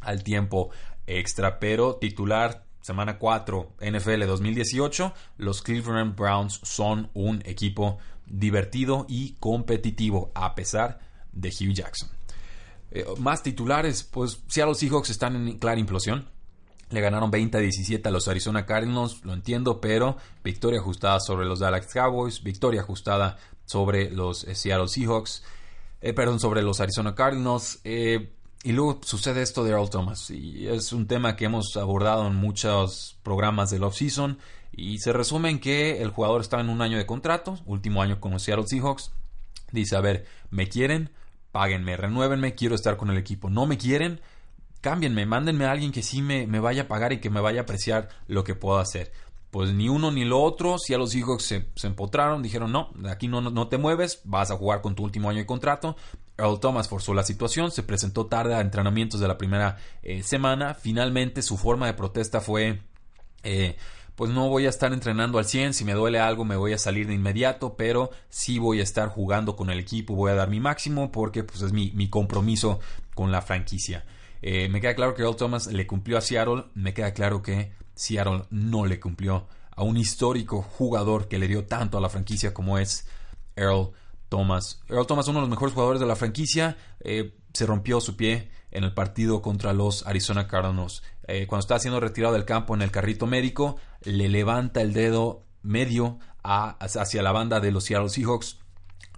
al 0.00 0.22
tiempo 0.22 0.70
extra, 1.06 1.58
pero 1.60 1.96
titular 1.96 2.64
semana 2.80 3.18
4 3.18 3.72
NFL 3.82 4.24
2018, 4.24 5.12
los 5.36 5.60
Cleveland 5.60 6.16
Browns 6.16 6.58
son 6.62 7.10
un 7.12 7.42
equipo 7.44 7.98
divertido 8.26 9.06
y 9.08 9.34
competitivo 9.34 10.30
a 10.34 10.54
pesar 10.54 10.98
de 11.32 11.48
Hugh 11.48 11.72
Jackson. 11.72 12.10
Eh, 12.90 13.04
más 13.18 13.42
titulares, 13.42 14.04
pues 14.04 14.40
Seattle 14.48 14.74
Seahawks 14.74 15.10
están 15.10 15.36
en 15.36 15.58
clara 15.58 15.80
implosión. 15.80 16.28
Le 16.90 17.00
ganaron 17.00 17.30
20 17.30 17.58
a 17.58 17.60
17 17.60 18.08
a 18.08 18.12
los 18.12 18.28
Arizona 18.28 18.64
Cardinals, 18.64 19.24
lo 19.24 19.32
entiendo, 19.32 19.80
pero 19.80 20.16
victoria 20.44 20.80
ajustada 20.80 21.18
sobre 21.20 21.46
los 21.46 21.58
Dallas 21.58 21.92
Cowboys, 21.92 22.42
victoria 22.42 22.82
ajustada 22.82 23.38
sobre 23.64 24.10
los 24.10 24.44
eh, 24.44 24.54
Seattle 24.54 24.88
Seahawks, 24.88 25.42
eh, 26.00 26.12
perdón, 26.12 26.38
sobre 26.38 26.62
los 26.62 26.80
Arizona 26.80 27.14
Cardinals. 27.14 27.80
y 27.84 28.72
luego 28.72 29.00
sucede 29.04 29.42
esto 29.42 29.64
de 29.64 29.70
Earl 29.70 29.90
Thomas. 29.90 30.30
Y 30.30 30.68
es 30.68 30.92
un 30.92 31.06
tema 31.06 31.36
que 31.36 31.46
hemos 31.46 31.76
abordado 31.76 32.26
en 32.26 32.36
muchos 32.36 33.18
programas 33.22 33.70
del 33.70 33.84
off-season. 33.84 34.38
Y 34.76 34.98
se 34.98 35.12
resume 35.12 35.50
en 35.50 35.58
que 35.58 36.02
el 36.02 36.10
jugador 36.10 36.42
está 36.42 36.60
en 36.60 36.68
un 36.68 36.82
año 36.82 36.98
de 36.98 37.06
contrato, 37.06 37.58
último 37.64 38.02
año 38.02 38.20
con 38.20 38.32
los 38.32 38.42
Seahawks. 38.42 39.12
Dice, 39.72 39.96
a 39.96 40.00
ver, 40.00 40.26
¿me 40.50 40.68
quieren? 40.68 41.10
páguenme, 41.56 41.96
renuévenme, 41.96 42.54
quiero 42.54 42.74
estar 42.74 42.98
con 42.98 43.08
el 43.08 43.16
equipo. 43.16 43.48
No 43.48 43.64
me 43.64 43.78
quieren, 43.78 44.20
cámbienme, 44.82 45.24
mándenme 45.24 45.64
a 45.64 45.70
alguien 45.70 45.90
que 45.90 46.02
sí 46.02 46.20
me, 46.20 46.46
me 46.46 46.60
vaya 46.60 46.82
a 46.82 46.86
pagar 46.86 47.14
y 47.14 47.18
que 47.18 47.30
me 47.30 47.40
vaya 47.40 47.60
a 47.60 47.62
apreciar 47.62 48.10
lo 48.26 48.44
que 48.44 48.54
puedo 48.54 48.78
hacer. 48.78 49.10
Pues 49.50 49.72
ni 49.72 49.88
uno 49.88 50.10
ni 50.10 50.26
lo 50.26 50.42
otro, 50.42 50.76
si 50.76 50.92
a 50.92 50.98
los 50.98 51.14
hijos 51.14 51.42
se, 51.44 51.70
se 51.74 51.86
empotraron, 51.86 52.42
dijeron 52.42 52.72
no, 52.72 52.92
aquí 53.08 53.26
no, 53.26 53.40
no, 53.40 53.68
te 53.68 53.78
mueves, 53.78 54.20
vas 54.24 54.50
a 54.50 54.56
jugar 54.58 54.82
con 54.82 54.94
tu 54.94 55.02
último 55.02 55.30
año 55.30 55.38
de 55.38 55.46
contrato. 55.46 55.96
Earl 56.36 56.60
Thomas 56.60 56.90
forzó 56.90 57.14
la 57.14 57.22
situación, 57.22 57.70
se 57.70 57.82
presentó 57.82 58.26
tarde 58.26 58.54
a 58.54 58.60
entrenamientos 58.60 59.18
de 59.18 59.28
la 59.28 59.38
primera 59.38 59.78
eh, 60.02 60.22
semana. 60.22 60.74
Finalmente 60.74 61.40
su 61.40 61.56
forma 61.56 61.86
de 61.86 61.94
protesta 61.94 62.42
fue 62.42 62.82
eh, 63.44 63.78
pues 64.16 64.30
no 64.30 64.48
voy 64.48 64.66
a 64.66 64.70
estar 64.70 64.92
entrenando 64.92 65.38
al 65.38 65.44
100, 65.44 65.74
si 65.74 65.84
me 65.84 65.92
duele 65.92 66.18
algo 66.18 66.44
me 66.44 66.56
voy 66.56 66.72
a 66.72 66.78
salir 66.78 67.06
de 67.06 67.14
inmediato, 67.14 67.76
pero 67.76 68.10
sí 68.30 68.58
voy 68.58 68.80
a 68.80 68.82
estar 68.82 69.08
jugando 69.10 69.56
con 69.56 69.70
el 69.70 69.78
equipo, 69.78 70.14
voy 70.14 70.32
a 70.32 70.34
dar 70.34 70.48
mi 70.48 70.58
máximo 70.58 71.12
porque 71.12 71.44
pues 71.44 71.62
es 71.62 71.72
mi, 71.72 72.08
compromiso 72.08 72.80
con 73.14 73.30
la 73.30 73.42
franquicia. 73.42 74.04
Eh, 74.42 74.68
me 74.68 74.80
queda 74.80 74.94
claro 74.94 75.14
que 75.14 75.22
Earl 75.22 75.36
Thomas 75.36 75.66
le 75.66 75.86
cumplió 75.86 76.16
a 76.16 76.22
Seattle, 76.22 76.64
me 76.74 76.94
queda 76.94 77.12
claro 77.12 77.42
que 77.42 77.72
Seattle 77.94 78.44
no 78.50 78.86
le 78.86 78.98
cumplió 78.98 79.46
a 79.70 79.82
un 79.82 79.98
histórico 79.98 80.62
jugador 80.62 81.28
que 81.28 81.38
le 81.38 81.46
dio 81.46 81.66
tanto 81.66 81.98
a 81.98 82.00
la 82.00 82.08
franquicia 82.08 82.54
como 82.54 82.78
es 82.78 83.06
Earl 83.54 83.90
Thomas. 84.30 84.80
Earl 84.88 85.06
Thomas, 85.06 85.28
uno 85.28 85.38
de 85.38 85.42
los 85.42 85.50
mejores 85.50 85.74
jugadores 85.74 86.00
de 86.00 86.06
la 86.06 86.16
franquicia, 86.16 86.76
eh, 87.00 87.34
se 87.56 87.66
rompió 87.66 88.00
su 88.00 88.16
pie 88.16 88.50
en 88.70 88.84
el 88.84 88.92
partido 88.92 89.42
contra 89.42 89.72
los 89.72 90.06
Arizona 90.06 90.46
Cardinals. 90.46 91.02
Eh, 91.26 91.46
cuando 91.46 91.60
está 91.60 91.78
siendo 91.78 91.98
retirado 91.98 92.34
del 92.34 92.44
campo 92.44 92.74
en 92.74 92.82
el 92.82 92.90
carrito 92.90 93.26
médico, 93.26 93.76
le 94.04 94.28
levanta 94.28 94.82
el 94.82 94.92
dedo 94.92 95.44
medio 95.62 96.18
hacia 96.42 97.22
la 97.22 97.32
banda 97.32 97.58
de 97.58 97.72
los 97.72 97.84
Seattle 97.84 98.08
Seahawks. 98.08 98.58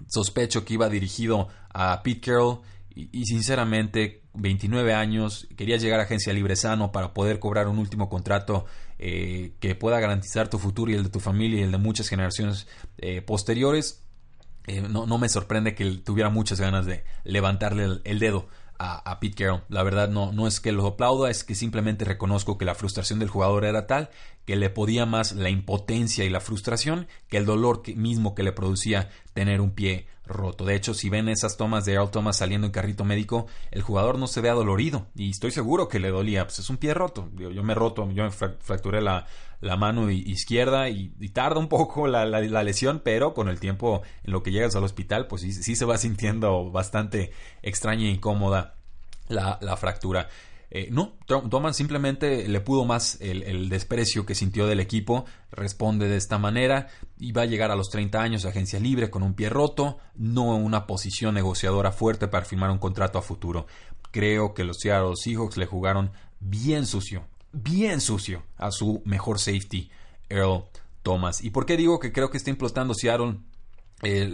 Sospecho 0.07 0.64
que 0.64 0.75
iba 0.75 0.88
dirigido 0.88 1.49
a 1.71 2.02
Pete 2.02 2.21
Carroll 2.21 2.61
y, 2.95 3.25
sinceramente 3.26 4.23
29 4.35 4.95
años, 4.95 5.49
quería 5.57 5.76
llegar 5.76 6.00
a 6.00 6.04
agencia 6.04 6.33
libre 6.33 6.57
sano 6.57 6.92
para 6.92 7.12
poder 7.12 7.38
cobrar 7.38 7.68
un 7.68 7.78
último 7.78 8.09
contrato 8.09 8.64
eh, 8.99 9.54
que 9.61 9.75
pueda 9.75 10.00
garantizar 10.00 10.49
tu 10.49 10.59
futuro 10.59 10.90
y 10.90 10.95
el 10.95 11.04
de 11.04 11.11
tu 11.11 11.21
familia 11.21 11.61
y 11.61 11.62
el 11.64 11.73
de 11.73 11.78
muchas 11.78 12.09
generaciones 12.09 12.66
eh, 12.99 13.23
posteriores. 13.23 14.04
Eh, 14.69 14.83
no, 14.89 15.07
no, 15.07 15.19
me 15.19 15.29
sorprende 15.29 15.75
que 15.75 15.91
tuviera 15.91 16.31
muchas 16.31 16.61
ganas 16.61 16.87
de 16.87 17.05
levantarle 17.25 18.01
el, 18.05 18.19
dedo 18.19 18.49
a, 18.79 19.11
a, 19.11 19.21
Pete 19.21 19.45
Carroll. 19.45 19.63
La 19.69 19.83
verdad 19.83 20.09
no, 20.09 20.33
no 20.33 20.47
es 20.47 20.61
que 20.61 20.73
lo 20.73 20.87
aplauda, 20.87 21.31
es 21.31 21.45
que 21.45 21.55
simplemente 21.55 22.05
reconozco 22.05 22.59
que 22.59 22.65
la 22.65 22.75
frustración 22.75 23.19
del 23.19 23.29
jugador 23.29 23.65
era 23.65 23.87
tal 23.87 24.11
que 24.49 24.57
le 24.57 24.71
podía 24.71 25.05
más 25.05 25.33
la 25.33 25.50
impotencia 25.50 26.25
y 26.25 26.31
la 26.31 26.40
frustración 26.40 27.07
que 27.28 27.37
el 27.37 27.45
dolor 27.45 27.83
mismo 27.95 28.35
que 28.35 28.43
le 28.43 28.52
producía 28.52 29.11
tener 29.35 29.61
un 29.61 29.73
pie 29.73 30.07
roto. 30.25 30.64
De 30.64 30.75
hecho, 30.75 30.95
si 30.95 31.11
ven 31.11 31.28
esas 31.28 31.59
tomas 31.59 31.85
de 31.85 31.93
Earl 31.93 32.11
Thomas 32.11 32.38
saliendo 32.38 32.67
en 32.67 32.73
carrito 32.73 33.05
médico, 33.05 33.47
el 33.71 33.83
jugador 33.83 34.17
no 34.19 34.26
se 34.26 34.40
ve 34.40 34.49
adolorido 34.49 35.07
y 35.14 35.28
estoy 35.28 35.50
seguro 35.50 35.88
que 35.88 35.99
le 35.99 36.09
dolía. 36.09 36.45
Pues 36.45 36.61
es 36.61 36.71
un 36.71 36.78
pie 36.78 36.95
roto. 36.95 37.28
Yo, 37.37 37.62
me 37.62 37.75
roto, 37.75 38.11
yo 38.11 38.25
me 38.25 38.31
fracturé 38.31 39.02
la, 39.02 39.26
la 39.61 39.76
mano 39.76 40.11
izquierda 40.11 40.88
y, 40.88 41.11
tarda 41.35 41.61
un 41.61 41.69
poco 41.69 42.09
la, 42.09 42.25
la, 42.25 42.62
lesión, 42.62 43.02
pero 43.05 43.35
con 43.35 43.50
el 43.50 43.61
tiempo 43.61 44.00
en 44.25 44.33
lo 44.33 44.43
que 44.43 44.50
llegas 44.50 44.75
al 44.76 44.85
hospital, 44.85 45.26
pues 45.26 45.43
sí, 45.43 45.52
sí 45.52 45.76
se 45.76 45.85
va 45.85 45.99
sintiendo 45.99 46.71
bastante 46.71 47.33
extraña 47.61 48.07
e 48.07 48.12
incómoda 48.12 48.76
la, 49.28 49.59
la 49.61 49.76
fractura. 49.76 50.31
Eh, 50.71 50.89
no, 50.91 51.17
Thomas 51.27 51.77
simplemente 51.77 52.47
le 52.47 52.61
pudo 52.61 52.85
más 52.85 53.19
el, 53.21 53.69
desprecio 53.71 54.27
que 54.27 54.35
sintió 54.35 54.67
del 54.67 54.81
equipo, 54.81 55.25
responde 55.51 56.09
de 56.09 56.17
esta 56.17 56.37
manera 56.37 56.89
y 57.19 57.33
va 57.33 57.43
a 57.43 57.47
llegar 57.47 57.71
a 57.71 57.77
los 57.77 57.89
30 57.89 58.21
años 58.21 58.43
de 58.43 58.51
agencia 58.51 58.79
libre 58.79 59.11
con 59.11 59.23
un 59.23 59.35
pie 59.35 59.49
roto, 59.49 59.99
no 60.15 60.57
una 60.57 60.87
posición 60.87 61.35
negociadora 61.35 61.91
fuerte 61.91 62.29
para 62.29 62.45
firmar 62.45 62.71
un 62.71 62.79
contrato 62.79 63.19
a 63.19 63.23
futuro. 63.23 63.67
Creo 64.11 64.53
que 64.53 64.65
los 64.65 64.79
Seattle 64.79 65.17
Seahawks 65.17 65.57
le 65.57 65.67
jugaron 65.67 66.13
bien 66.39 66.87
sucio, 66.87 67.25
bien 67.53 68.01
sucio 68.01 68.43
a 68.57 68.71
su 68.71 69.01
mejor 69.07 69.39
safety, 69.39 69.91
Earl 70.29 70.65
Thomas. 71.03 71.43
¿Y 71.43 71.51
por 71.51 71.65
qué 71.65 71.79
digo 71.79 71.99
que 71.99 72.13
creo 72.13 72.31
que 72.31 72.37
está 72.37 72.51
implotando 72.51 72.93
Seattle? 72.93 73.39
Eh, 74.03 74.31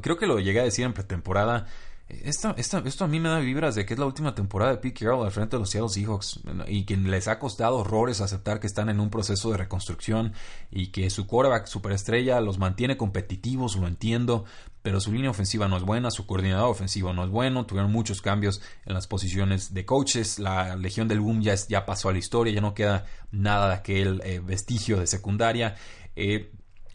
creo 0.00 0.16
que 0.16 0.26
lo 0.26 0.40
llegué 0.40 0.60
a 0.60 0.64
decir 0.64 0.84
en 0.84 0.94
pretemporada 0.94 1.66
esto, 2.08 2.54
esto, 2.58 2.78
esto 2.84 3.04
a 3.04 3.08
mí 3.08 3.18
me 3.18 3.30
da 3.30 3.38
vibras 3.38 3.74
de 3.74 3.86
que 3.86 3.94
es 3.94 4.00
la 4.00 4.04
última 4.04 4.34
temporada 4.34 4.72
de 4.72 4.78
Pete 4.78 5.04
Carroll 5.04 5.24
al 5.24 5.32
frente 5.32 5.56
de 5.56 5.60
los 5.60 5.70
Seattle 5.70 5.88
Seahawks 5.88 6.40
y 6.68 6.84
que 6.84 6.96
les 6.98 7.28
ha 7.28 7.38
costado 7.38 7.78
horrores 7.78 8.20
aceptar 8.20 8.60
que 8.60 8.66
están 8.66 8.90
en 8.90 9.00
un 9.00 9.08
proceso 9.08 9.50
de 9.50 9.56
reconstrucción 9.56 10.34
y 10.70 10.88
que 10.88 11.08
su 11.08 11.26
quarterback 11.26 11.66
superestrella 11.66 12.40
los 12.40 12.58
mantiene 12.58 12.98
competitivos, 12.98 13.76
lo 13.76 13.86
entiendo, 13.86 14.44
pero 14.82 15.00
su 15.00 15.12
línea 15.12 15.30
ofensiva 15.30 15.66
no 15.66 15.78
es 15.78 15.82
buena, 15.82 16.10
su 16.10 16.26
coordinador 16.26 16.70
ofensivo 16.70 17.14
no 17.14 17.24
es 17.24 17.30
bueno, 17.30 17.64
tuvieron 17.64 17.90
muchos 17.90 18.20
cambios 18.20 18.60
en 18.84 18.92
las 18.92 19.06
posiciones 19.06 19.72
de 19.72 19.86
coaches, 19.86 20.38
la 20.38 20.76
Legión 20.76 21.08
del 21.08 21.20
Boom 21.20 21.40
ya, 21.40 21.54
ya 21.54 21.86
pasó 21.86 22.10
a 22.10 22.12
la 22.12 22.18
historia, 22.18 22.52
ya 22.52 22.60
no 22.60 22.74
queda 22.74 23.06
nada 23.30 23.68
de 23.68 23.74
aquel 23.76 24.20
eh, 24.24 24.40
vestigio 24.44 25.00
de 25.00 25.06
secundaria. 25.06 25.76
Eh, 26.16 26.52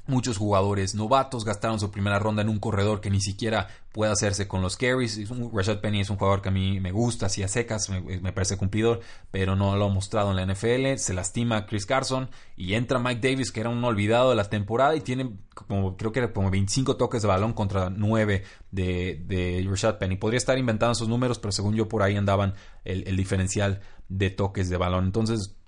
Muchos 0.10 0.38
jugadores 0.38 0.96
novatos 0.96 1.46
gastaron 1.46 1.80
su 1.80 1.92
primera 1.92 2.18
ronda 2.18 2.42
en 2.42 2.50
un 2.50 2.58
corredor 2.58 3.00
que 3.00 3.12
ni 3.12 3.22
siquiera 3.22 3.68
puede 3.92 4.12
hacerse 4.12 4.48
con 4.48 4.64
los 4.64 4.76
carries. 4.76 5.20
Rashad 5.54 5.82
Penny 5.82 6.00
es 6.00 6.10
un 6.10 6.18
jugador 6.18 6.42
que 6.42 6.50
a 6.50 6.52
mí 6.52 6.80
me 6.80 6.92
gusta, 6.92 7.28
así 7.28 7.44
a 7.44 7.48
secas, 7.48 7.92
me, 7.92 8.34
parece 8.34 8.58
cumplidor, 8.58 9.02
pero 9.30 9.56
no 9.56 9.78
lo 9.78 9.86
ha 9.86 9.90
mostrado 9.90 10.32
en 10.32 10.38
la 10.38 10.52
NFL. 10.52 10.98
Se 10.98 11.14
lastima 11.14 11.68
Chris 11.68 11.86
Carson 11.86 12.28
y 12.58 12.74
entra 12.74 12.98
Mike 12.98 13.30
Davis, 13.30 13.52
que 13.52 13.60
era 13.60 13.70
un 13.70 13.84
olvidado 13.84 14.32
de 14.32 14.36
la 14.36 14.50
temporada 14.50 14.96
y 14.96 15.02
tiene 15.02 15.30
como, 15.54 15.96
creo 15.96 16.12
que 16.12 16.20
era 16.20 16.34
como 16.34 16.50
25 16.50 16.98
toques 16.98 17.22
de 17.22 17.28
balón 17.28 17.54
contra 17.54 17.92
9 17.92 18.44
de, 18.72 19.68
Rashad 19.70 20.00
Penny. 20.00 20.16
Podría 20.16 20.40
estar 20.40 20.58
inventando 20.58 20.94
esos 20.94 21.08
números, 21.08 21.38
pero 21.38 21.52
según 21.52 21.76
yo 21.76 21.88
por 21.88 22.02
ahí 22.02 22.16
andaban 22.18 22.56
el 22.84 23.16
diferencial 23.16 23.82
de 24.10 24.32
toques 24.32 24.70
de 24.70 24.78
balón. 24.78 25.06
Entonces, 25.06 25.59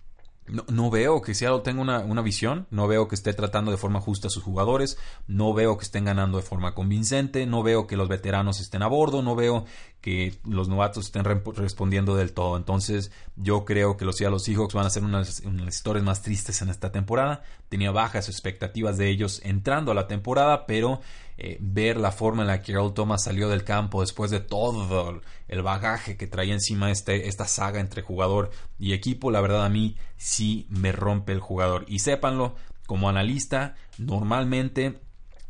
no, 0.52 0.90
veo 0.90 1.22
que 1.22 1.34
Seattle 1.34 1.62
tenga 1.62 1.82
una, 1.82 2.00
una, 2.00 2.22
visión, 2.22 2.68
no 2.72 2.88
veo 2.88 3.08
que 3.08 3.16
esté 3.16 3.34
tratando 3.34 3.72
de 3.72 3.78
forma 3.78 4.02
justa 4.02 4.28
a 4.28 4.30
sus 4.30 4.44
jugadores, 4.44 4.98
no 5.28 5.54
veo 5.54 5.78
que 5.78 5.84
estén 5.84 6.06
ganando 6.06 6.38
de 6.38 6.44
forma 6.44 6.74
convincente, 6.74 7.46
no 7.46 7.64
veo 7.64 7.88
que 7.88 7.96
los 7.96 8.10
veteranos 8.10 8.60
estén 8.60 8.84
a 8.84 8.88
bordo, 8.88 9.22
no 9.22 9.36
veo 9.36 9.66
que 10.02 10.34
los 10.46 10.68
novatos 10.68 11.06
estén 11.06 11.24
respondiendo 11.24 12.16
del 12.16 12.34
todo. 12.34 12.58
Entonces, 12.58 13.12
yo 13.36 13.66
creo 13.66 13.98
que 13.98 14.06
los 14.06 14.18
Seattle 14.18 14.40
Seahawks 14.40 14.74
van 14.74 14.88
a 14.88 14.90
ser 14.90 15.04
unas, 15.04 15.44
de 15.44 15.64
historias 15.68 16.04
más 16.04 16.24
tristes 16.24 16.62
en 16.64 16.70
esta 16.70 16.92
temporada. 16.92 17.44
Tenía 17.70 17.92
bajas 17.92 18.28
expectativas 18.28 18.98
de 18.98 19.10
ellos 19.10 19.42
entrando 19.44 19.92
a 19.92 19.96
la 19.96 20.08
temporada, 20.08 20.66
pero 20.66 21.02
eh, 21.38 21.58
ver 21.62 21.98
la 21.98 22.12
forma 22.12 22.42
en 22.42 22.48
la 22.48 22.62
que 22.62 22.72
Earl 22.72 22.94
Thomas 22.94 23.24
salió 23.24 23.48
del 23.48 23.64
campo 23.64 24.02
después 24.02 24.32
de 24.32 24.40
todo 24.40 25.22
el 25.48 25.62
bagaje 25.62 26.18
que 26.18 26.28
traía 26.28 26.54
encima 26.54 26.90
este, 26.90 27.28
esta 27.28 27.46
saga 27.46 27.80
entre 27.80 28.02
jugador 28.02 28.50
y 28.80 28.94
equipo, 28.94 29.30
la 29.30 29.42
verdad 29.42 29.66
a 29.66 29.70
mí 29.70 29.98
sí 30.18 30.66
me 30.70 30.92
rompe 30.92 31.32
el 31.32 31.40
jugador. 31.40 31.86
Y 31.88 32.00
sépanlo, 32.00 32.56
como 32.88 33.08
analista, 33.08 33.76
normalmente 34.00 35.00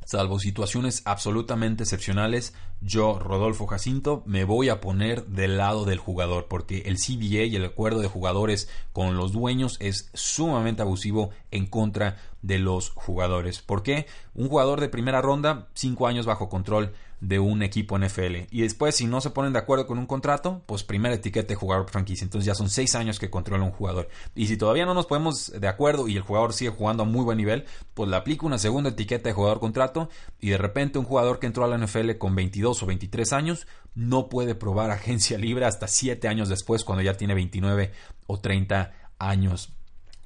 salvo 0.05 0.39
situaciones 0.39 1.03
absolutamente 1.05 1.84
excepcionales, 1.84 2.53
yo, 2.82 3.20
Rodolfo 3.20 3.68
Jacinto, 3.68 4.24
me 4.26 4.44
voy 4.44 4.70
a 4.70 4.82
poner 4.82 5.28
del 5.28 5.58
lado 5.58 5.86
del 5.86 6.00
jugador, 6.00 6.48
porque 6.48 6.80
el 6.88 6.98
CBA 6.98 7.46
y 7.46 7.56
el 7.56 7.66
acuerdo 7.66 8.00
de 8.00 8.08
jugadores 8.08 8.70
con 8.92 9.18
los 9.18 9.32
dueños 9.32 9.78
es 9.80 10.10
sumamente 10.14 10.82
abusivo 10.82 11.30
en 11.52 11.68
contra 11.68 12.18
de 12.42 12.58
los 12.58 12.90
jugadores. 12.90 13.62
¿Por 13.62 13.84
qué? 13.84 14.08
Un 14.34 14.50
jugador 14.50 14.82
de 14.82 14.90
primera 14.90 15.22
ronda, 15.22 15.68
cinco 15.74 16.08
años 16.08 16.26
bajo 16.26 16.50
control 16.50 16.94
de 17.22 17.38
un 17.40 17.62
equipo 17.62 17.98
NFL. 17.98 18.48
Y 18.50 18.64
después, 18.64 18.96
si 18.96 19.06
no 19.06 19.22
se 19.22 19.30
ponen 19.30 19.54
de 19.54 19.60
acuerdo 19.60 19.86
con 19.86 20.00
un 20.00 20.08
contrato, 20.08 20.64
pues 20.66 20.84
primera 20.84 21.16
etiqueta 21.16 21.50
de 21.50 21.56
jugador 21.56 21.90
franquicia. 21.90 22.26
Entonces 22.26 22.48
ya 22.48 22.56
son 22.56 22.70
seis 22.70 22.96
años 22.96 23.20
que 23.20 23.30
controla 23.30 23.64
un 23.64 23.72
jugador. 23.72 24.10
Y 24.36 24.48
si 24.48 24.58
todavía 24.58 24.86
no 24.86 24.96
nos 24.96 25.06
ponemos 25.06 25.52
de 25.52 25.68
acuerdo 25.68 26.08
y 26.08 26.18
el 26.18 26.24
jugador 26.24 26.54
sigue 26.54 26.72
jugando 26.72 27.04
a 27.04 27.06
muy 27.06 27.24
buen 27.24 27.38
nivel, 27.38 27.66
pues 27.94 28.10
le 28.10 28.16
aplico 28.16 28.48
una 28.48 28.58
segunda 28.58 28.90
etiqueta 28.90 29.30
de 29.30 29.34
jugador 29.34 29.60
contrato. 29.60 30.10
Y 30.40 30.50
de 30.50 30.58
repente 30.58 30.98
un 30.98 31.06
jugador 31.06 31.40
que 31.40 31.46
entró 31.46 31.64
a 31.64 31.68
la 31.68 31.78
NFL 31.78 32.18
con 32.18 32.36
22 32.36 32.71
o 32.82 32.86
23 32.86 33.34
años 33.34 33.68
no 33.96 34.30
puede 34.30 34.56
probar 34.56 34.92
agencia 34.92 35.38
libre 35.38 35.66
hasta 35.66 35.88
siete 35.88 36.28
años 36.28 36.50
después, 36.50 36.84
cuando 36.84 37.01
ya 37.04 37.16
tiene 37.16 37.34
29 37.34 37.92
o 38.28 38.40
30 38.40 38.94
años 39.20 39.74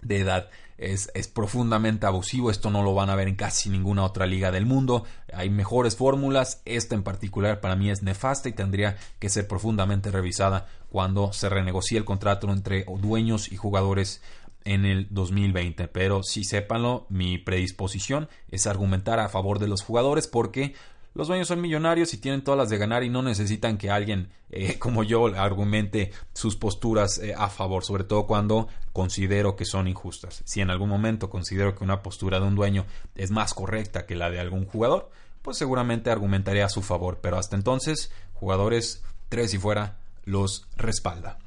de 0.02 0.20
edad 0.20 0.50
es, 0.78 1.10
profundamente 1.34 2.06
abusivo. 2.06 2.52
Esto 2.52 2.70
no 2.70 2.84
lo 2.84 2.94
van 2.94 3.10
a 3.10 3.16
ver 3.16 3.28
en 3.28 3.36
casi 3.36 3.70
ninguna 3.70 4.04
otra 4.04 4.26
liga 4.26 4.52
del 4.52 4.66
mundo. 4.66 5.06
Hay 5.34 5.50
mejores 5.50 5.96
fórmulas. 5.96 6.62
Esta 6.66 6.96
en 6.96 7.04
particular 7.04 7.62
para 7.62 7.76
mí 7.76 7.90
es 7.90 8.04
nefasta 8.04 8.50
y 8.50 8.54
tendría 8.54 8.98
que 9.20 9.30
ser 9.30 9.48
profundamente 9.48 10.12
revisada 10.12 10.68
cuando 10.90 11.34
se 11.34 11.50
renegocie 11.50 11.98
el 11.98 12.06
contrato 12.06 12.52
entre 12.52 12.86
dueños 13.00 13.52
y 13.52 13.58
jugadores 13.58 14.22
en 14.64 14.86
el 14.86 15.08
2020. 15.12 15.88
Pero 15.88 16.24
sí 16.24 16.44
sépanlo, 16.44 17.06
mi 17.10 17.38
predisposición 17.38 18.30
es 18.50 18.68
argumentar 18.68 19.20
a 19.20 19.30
favor 19.30 19.60
de 19.60 19.68
los 19.68 19.82
jugadores 19.82 20.28
porque 20.28 20.74
los 21.16 21.30
dueños 21.30 21.48
son 21.48 21.62
millonarios 21.62 22.14
y 22.14 22.18
tienen 22.18 22.44
todas 22.44 22.58
las 22.58 22.70
de 22.70 22.78
ganar 22.78 23.04
y 23.04 23.10
no 23.10 23.24
necesitan 23.24 23.78
que 23.78 23.90
alguien 23.90 24.30
eh, 24.50 24.78
como 24.80 25.04
yo 25.04 25.28
argumente 25.28 26.12
sus 26.34 26.58
posturas 26.58 27.18
eh, 27.18 27.34
a 27.36 27.50
favor, 27.50 27.84
sobre 27.84 28.04
todo 28.04 28.28
cuando 28.28 28.68
considero 28.94 29.56
que 29.56 29.66
son 29.66 29.88
injustas. 29.88 30.44
Si 30.46 30.62
en 30.62 30.70
algún 30.70 30.90
momento 30.90 31.30
considero 31.30 31.74
que 31.74 31.84
una 31.84 32.04
postura 32.04 32.40
de 32.40 32.46
un 32.46 32.56
dueño 32.56 32.86
es 33.16 33.32
más 33.32 33.54
correcta 33.54 34.06
que 34.06 34.16
la 34.16 34.30
de 34.30 34.40
algún 34.40 34.66
jugador, 34.66 35.10
pues 35.42 35.58
seguramente 35.58 36.12
argumentaré 36.12 36.64
a 36.64 36.70
su 36.70 36.82
favor, 36.82 37.20
pero 37.22 37.38
hasta 37.38 37.56
entonces, 37.56 38.12
jugadores 38.34 39.04
tres 39.30 39.54
y 39.54 39.58
fuera 39.58 39.98
los 40.26 40.68
respalda. 40.76 41.38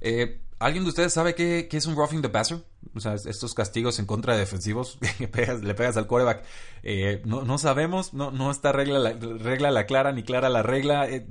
Eh, 0.00 0.40
¿Alguien 0.58 0.84
de 0.84 0.90
ustedes 0.90 1.12
sabe 1.12 1.34
qué, 1.34 1.68
es 1.70 1.86
un 1.86 1.94
roughing 1.94 2.22
the 2.22 2.30
passer? 2.30 2.64
O 2.94 3.00
sea, 3.00 3.14
estos 3.14 3.54
castigos 3.54 3.98
en 3.98 4.06
contra 4.06 4.34
de 4.34 4.40
defensivos 4.40 4.98
que 5.18 5.28
le 5.62 5.74
pegas 5.74 5.96
al 5.96 6.06
coreback. 6.06 6.44
Eh, 6.82 7.22
no, 7.24 7.42
no, 7.42 7.58
sabemos, 7.58 8.14
no, 8.14 8.30
no 8.30 8.50
está 8.50 8.72
regla 8.72 8.98
la, 8.98 9.12
regla 9.12 9.70
la 9.70 9.86
clara 9.86 10.12
ni 10.12 10.22
clara 10.22 10.48
la 10.48 10.62
regla. 10.62 11.08
Eh, 11.08 11.26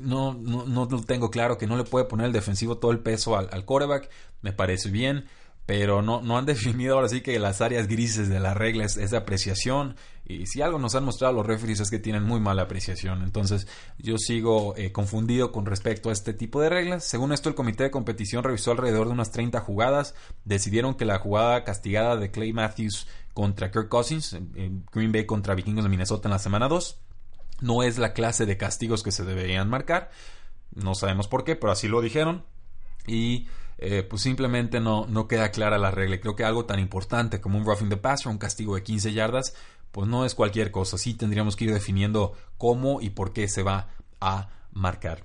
no, 0.00 0.34
no, 0.34 0.66
no 0.66 0.86
tengo 1.04 1.30
claro 1.30 1.58
que 1.58 1.66
no 1.66 1.76
le 1.76 1.84
puede 1.84 2.06
poner 2.06 2.26
el 2.26 2.32
defensivo 2.32 2.78
todo 2.78 2.90
el 2.90 3.00
peso 3.00 3.36
al, 3.36 3.48
al 3.52 3.64
coreback. 3.64 4.10
Me 4.42 4.52
parece 4.52 4.90
bien 4.90 5.26
pero 5.66 6.02
no, 6.02 6.20
no 6.20 6.36
han 6.36 6.46
definido 6.46 6.94
ahora 6.94 7.08
sí 7.08 7.20
que 7.20 7.38
las 7.38 7.60
áreas 7.60 7.88
grises 7.88 8.28
de 8.28 8.40
la 8.40 8.54
regla 8.54 8.84
es, 8.84 8.94
de 9.10 9.16
apreciación 9.16 9.96
y 10.26 10.46
si 10.46 10.62
algo 10.62 10.78
nos 10.78 10.94
han 10.94 11.04
mostrado 11.04 11.34
los 11.34 11.46
referees 11.46 11.80
es 11.80 11.90
que 11.90 11.98
tienen 11.98 12.22
muy 12.22 12.40
mala 12.40 12.62
apreciación. 12.62 13.22
Entonces 13.22 13.66
yo 13.98 14.16
sigo 14.16 14.74
eh, 14.76 14.90
confundido 14.90 15.52
con 15.52 15.66
respecto 15.66 16.08
a 16.08 16.12
este 16.12 16.32
tipo 16.32 16.62
de 16.62 16.70
reglas. 16.70 17.04
Según 17.04 17.32
esto 17.32 17.50
el 17.50 17.54
comité 17.54 17.84
de 17.84 17.90
competición 17.90 18.42
revisó 18.42 18.70
alrededor 18.70 19.06
de 19.06 19.12
unas 19.12 19.32
30 19.32 19.60
jugadas. 19.60 20.14
Decidieron 20.44 20.94
que 20.94 21.04
la 21.04 21.18
jugada 21.18 21.62
castigada 21.64 22.16
de 22.16 22.30
Clay 22.30 22.54
Matthews 22.54 23.06
contra 23.34 23.70
Kirk 23.70 23.90
Cousins 23.90 24.32
en 24.32 24.86
Green 24.92 25.12
Bay 25.12 25.26
contra 25.26 25.54
Vikingos 25.54 25.84
de 25.84 25.90
Minnesota 25.90 26.28
en 26.28 26.32
la 26.32 26.38
semana 26.38 26.68
2 26.68 27.00
no 27.60 27.82
es 27.82 27.98
la 27.98 28.12
clase 28.12 28.46
de 28.46 28.56
castigos 28.56 29.02
que 29.02 29.12
se 29.12 29.24
deberían 29.24 29.68
marcar. 29.68 30.10
No 30.74 30.94
sabemos 30.94 31.28
por 31.28 31.44
qué 31.44 31.54
pero 31.56 31.72
así 31.72 31.86
lo 31.86 32.00
dijeron. 32.00 32.44
Y 33.06 33.46
eh, 33.78 34.02
pues 34.02 34.22
simplemente 34.22 34.80
no, 34.80 35.06
no 35.06 35.28
queda 35.28 35.50
clara 35.50 35.78
la 35.78 35.90
regla. 35.90 36.20
Creo 36.20 36.36
que 36.36 36.44
algo 36.44 36.64
tan 36.64 36.78
importante 36.78 37.40
como 37.40 37.58
un 37.58 37.66
roughing 37.66 37.88
the 37.88 37.96
passer, 37.96 38.28
un 38.28 38.38
castigo 38.38 38.74
de 38.76 38.82
15 38.82 39.12
yardas, 39.12 39.54
pues 39.94 40.08
no 40.08 40.24
es 40.24 40.34
cualquier 40.34 40.72
cosa. 40.72 40.98
Sí 40.98 41.14
tendríamos 41.14 41.54
que 41.54 41.66
ir 41.66 41.72
definiendo 41.72 42.32
cómo 42.58 43.00
y 43.00 43.10
por 43.10 43.32
qué 43.32 43.46
se 43.46 43.62
va 43.62 43.90
a 44.20 44.48
marcar. 44.72 45.24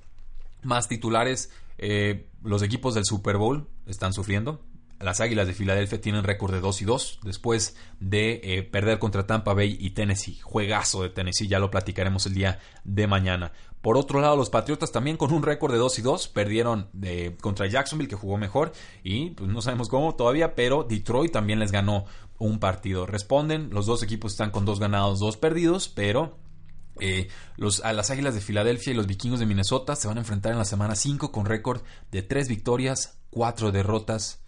Más 0.62 0.88
titulares, 0.88 1.50
eh, 1.80 2.28
los 2.44 2.62
equipos 2.62 2.94
del 2.94 3.04
Super 3.04 3.38
Bowl 3.38 3.68
están 3.88 4.14
sufriendo. 4.14 4.62
las 5.00 5.22
Águilas 5.22 5.48
de 5.48 5.54
Filadelfia 5.54 6.02
tienen 6.02 6.24
récord 6.24 6.54
de 6.54 6.60
2 6.60 6.82
y 6.84 6.86
2 6.86 7.20
después 7.24 7.78
de 8.00 8.42
eh, 8.44 8.64
perder 8.64 9.00
contra 9.00 9.26
Tampa 9.26 9.56
Bay 9.56 9.76
y 9.80 9.92
Tennessee. 9.92 10.38
Juegazo 10.44 11.02
de 11.02 11.10
Tennessee, 11.10 11.48
ya 11.48 11.58
lo 11.58 11.72
platicaremos 11.72 12.28
el 12.28 12.36
día 12.36 12.60
de 12.84 13.08
mañana. 13.08 13.52
Por 13.82 13.98
otro 13.98 14.20
lado, 14.20 14.36
los 14.36 14.50
Patriotas 14.50 14.92
también 14.92 15.16
con 15.16 15.32
un 15.32 15.42
récord 15.42 15.72
de 15.72 15.78
2 15.78 16.00
y 16.00 16.02
2 16.02 16.28
perdieron 16.30 16.90
eh, 17.02 17.38
contra 17.42 17.68
Jacksonville 17.68 18.10
que 18.10 18.16
jugó 18.16 18.38
mejor 18.38 18.74
y 19.04 19.32
pues 19.32 19.50
no 19.50 19.62
sabemos 19.62 19.88
cómo 19.88 20.16
todavía, 20.16 20.54
pero 20.54 20.84
Detroit 20.84 21.32
también 21.32 21.60
les 21.60 21.72
ganó 21.72 22.06
un 22.38 22.60
partido. 22.60 23.06
Responden, 23.06 23.70
los 23.72 23.86
dos 23.86 24.04
equipos 24.04 24.34
están 24.34 24.52
con 24.52 24.66
dos 24.66 24.80
ganados, 24.80 25.20
dos 25.20 25.38
perdidos, 25.38 25.88
pero 25.88 26.38
eh, 27.00 27.30
los, 27.56 27.84
a 27.86 27.94
las 27.94 28.12
Águilas 28.12 28.36
de 28.36 28.42
Filadelfia 28.42 28.92
y 28.92 28.96
los 28.96 29.08
Vikingos 29.08 29.40
de 29.40 29.46
Minnesota 29.46 29.96
se 29.96 30.08
van 30.08 30.18
a 30.18 30.22
enfrentar 30.22 30.52
en 30.52 30.58
la 30.58 30.66
semana 30.66 30.96
5 30.96 31.32
con 31.32 31.46
récord 31.46 31.82
de 32.12 32.22
3 32.22 32.50
victorias, 32.50 33.20
4 33.30 33.72
derrotas 33.72 34.42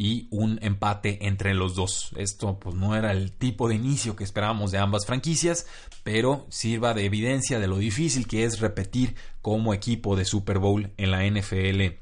y 0.00 0.28
un 0.30 0.58
empate 0.62 1.26
entre 1.26 1.52
los 1.52 1.74
dos. 1.74 2.12
Esto 2.16 2.58
pues 2.58 2.74
no 2.74 2.96
era 2.96 3.12
el 3.12 3.32
tipo 3.32 3.68
de 3.68 3.74
inicio 3.74 4.16
que 4.16 4.24
esperábamos 4.24 4.70
de 4.70 4.78
ambas 4.78 5.04
franquicias, 5.04 5.66
pero 6.04 6.46
sirva 6.48 6.94
de 6.94 7.04
evidencia 7.04 7.60
de 7.60 7.66
lo 7.66 7.76
difícil 7.76 8.26
que 8.26 8.44
es 8.44 8.60
repetir 8.60 9.14
como 9.42 9.74
equipo 9.74 10.16
de 10.16 10.24
Super 10.24 10.58
Bowl 10.58 10.90
en 10.96 11.10
la 11.10 11.26
NFL 11.26 12.00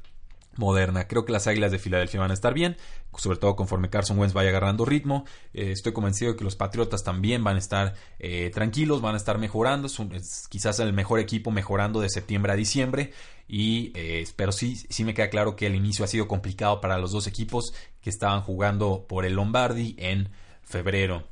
moderna. 0.59 1.07
Creo 1.07 1.25
que 1.25 1.31
las 1.31 1.47
Águilas 1.47 1.71
de 1.71 1.79
Filadelfia 1.79 2.19
van 2.19 2.29
a 2.29 2.35
estar 2.35 2.53
bien, 2.53 2.77
sobre 3.17 3.39
todo 3.39 3.55
conforme 3.55 3.89
Carson 3.89 4.19
Wentz 4.19 4.33
vaya 4.33 4.49
agarrando 4.49 4.85
ritmo. 4.85 5.25
Eh, 5.53 5.71
estoy 5.71 5.93
convencido 5.93 6.33
de 6.33 6.37
que 6.37 6.43
los 6.43 6.55
Patriotas 6.55 7.03
también 7.03 7.43
van 7.43 7.55
a 7.55 7.59
estar 7.59 7.95
eh, 8.19 8.51
tranquilos, 8.53 9.01
van 9.01 9.15
a 9.15 9.17
estar 9.17 9.39
mejorando. 9.39 9.87
Es, 9.87 10.47
quizás 10.49 10.79
el 10.79 10.93
mejor 10.93 11.19
equipo 11.19 11.49
mejorando 11.49 12.01
de 12.01 12.09
septiembre 12.09 12.51
a 12.51 12.55
diciembre. 12.55 13.13
Y, 13.47 13.91
eh, 13.95 14.27
pero 14.35 14.51
sí, 14.51 14.75
sí 14.75 15.03
me 15.03 15.15
queda 15.15 15.31
claro 15.31 15.55
que 15.55 15.65
el 15.65 15.73
inicio 15.73 16.05
ha 16.05 16.07
sido 16.07 16.27
complicado 16.27 16.81
para 16.81 16.99
los 16.99 17.11
dos 17.11 17.25
equipos 17.25 17.73
que 18.01 18.11
estaban 18.11 18.41
jugando 18.41 19.07
por 19.07 19.25
el 19.25 19.33
Lombardi 19.33 19.95
en 19.97 20.29
febrero. 20.61 21.23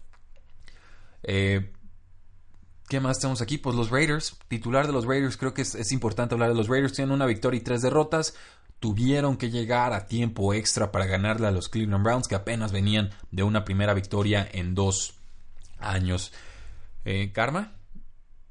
¿Qué 2.87 3.01
más 3.01 3.19
tenemos 3.19 3.41
aquí? 3.41 3.57
Pues 3.57 3.75
los 3.75 3.89
Raiders, 3.89 4.37
titular 4.47 4.87
de 4.87 4.93
los 4.93 5.05
Raiders, 5.05 5.35
creo 5.35 5.53
que 5.53 5.61
es, 5.61 5.75
es, 5.75 5.91
importante 5.91 6.35
hablar 6.35 6.49
de 6.49 6.55
los 6.55 6.69
Raiders. 6.69 6.93
Tienen 6.93 7.13
una 7.13 7.25
victoria 7.25 7.57
y 7.57 7.61
tres 7.61 7.81
derrotas 7.81 8.33
tuvieron 8.79 9.37
que 9.37 9.49
llegar 9.49 9.93
a 9.93 10.07
tiempo 10.07 10.53
extra 10.53 10.91
para 10.91 11.05
ganarle 11.05 11.47
a 11.47 11.51
los 11.51 11.69
Cleveland 11.69 12.03
Browns 12.03 12.27
que 12.27 12.35
apenas 12.35 12.71
venían 12.71 13.09
de 13.31 13.43
una 13.43 13.65
primera 13.65 13.93
victoria 13.93 14.47
en 14.51 14.75
dos 14.75 15.15
años. 15.79 16.31
Eh, 17.05 17.31
¿Karma? 17.33 17.73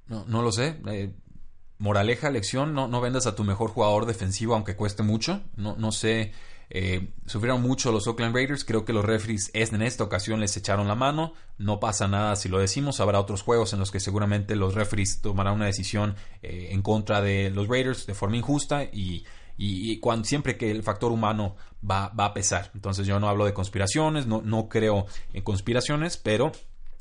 No, 0.06 0.24
no 0.26 0.42
lo 0.42 0.52
sé. 0.52 0.80
Eh, 0.86 1.14
moraleja, 1.78 2.30
lección, 2.30 2.74
no, 2.74 2.88
no 2.88 3.00
vendas 3.00 3.26
a 3.26 3.34
tu 3.34 3.44
mejor 3.44 3.70
jugador 3.70 4.06
defensivo 4.06 4.54
aunque 4.54 4.76
cueste 4.76 5.02
mucho. 5.02 5.42
No, 5.54 5.76
no 5.76 5.92
sé. 5.92 6.32
Eh, 6.68 7.12
sufrieron 7.26 7.62
mucho 7.62 7.92
los 7.92 8.08
Oakland 8.08 8.34
Raiders. 8.34 8.64
Creo 8.64 8.84
que 8.84 8.92
los 8.92 9.04
referees 9.04 9.52
en 9.54 9.80
esta 9.82 10.02
ocasión 10.02 10.40
les 10.40 10.56
echaron 10.56 10.88
la 10.88 10.96
mano. 10.96 11.34
No 11.58 11.78
pasa 11.78 12.08
nada 12.08 12.34
si 12.34 12.48
lo 12.48 12.58
decimos. 12.58 12.98
Habrá 12.98 13.20
otros 13.20 13.42
juegos 13.42 13.72
en 13.72 13.78
los 13.78 13.92
que 13.92 14.00
seguramente 14.00 14.56
los 14.56 14.74
referees 14.74 15.20
tomarán 15.20 15.54
una 15.54 15.66
decisión 15.66 16.16
en 16.42 16.82
contra 16.82 17.20
de 17.20 17.50
los 17.50 17.68
Raiders 17.68 18.06
de 18.06 18.14
forma 18.14 18.36
injusta 18.36 18.82
y 18.82 19.24
y, 19.58 19.98
cuando, 20.00 20.26
siempre 20.26 20.56
que 20.56 20.70
el 20.70 20.82
factor 20.82 21.12
humano 21.12 21.56
va, 21.88 22.08
va, 22.08 22.26
a 22.26 22.34
pesar. 22.34 22.70
Entonces 22.74 23.06
yo 23.06 23.18
no 23.18 23.28
hablo 23.28 23.46
de 23.46 23.54
conspiraciones, 23.54 24.26
no, 24.26 24.42
no 24.42 24.68
creo 24.68 25.06
en 25.32 25.42
conspiraciones, 25.42 26.16
pero 26.16 26.52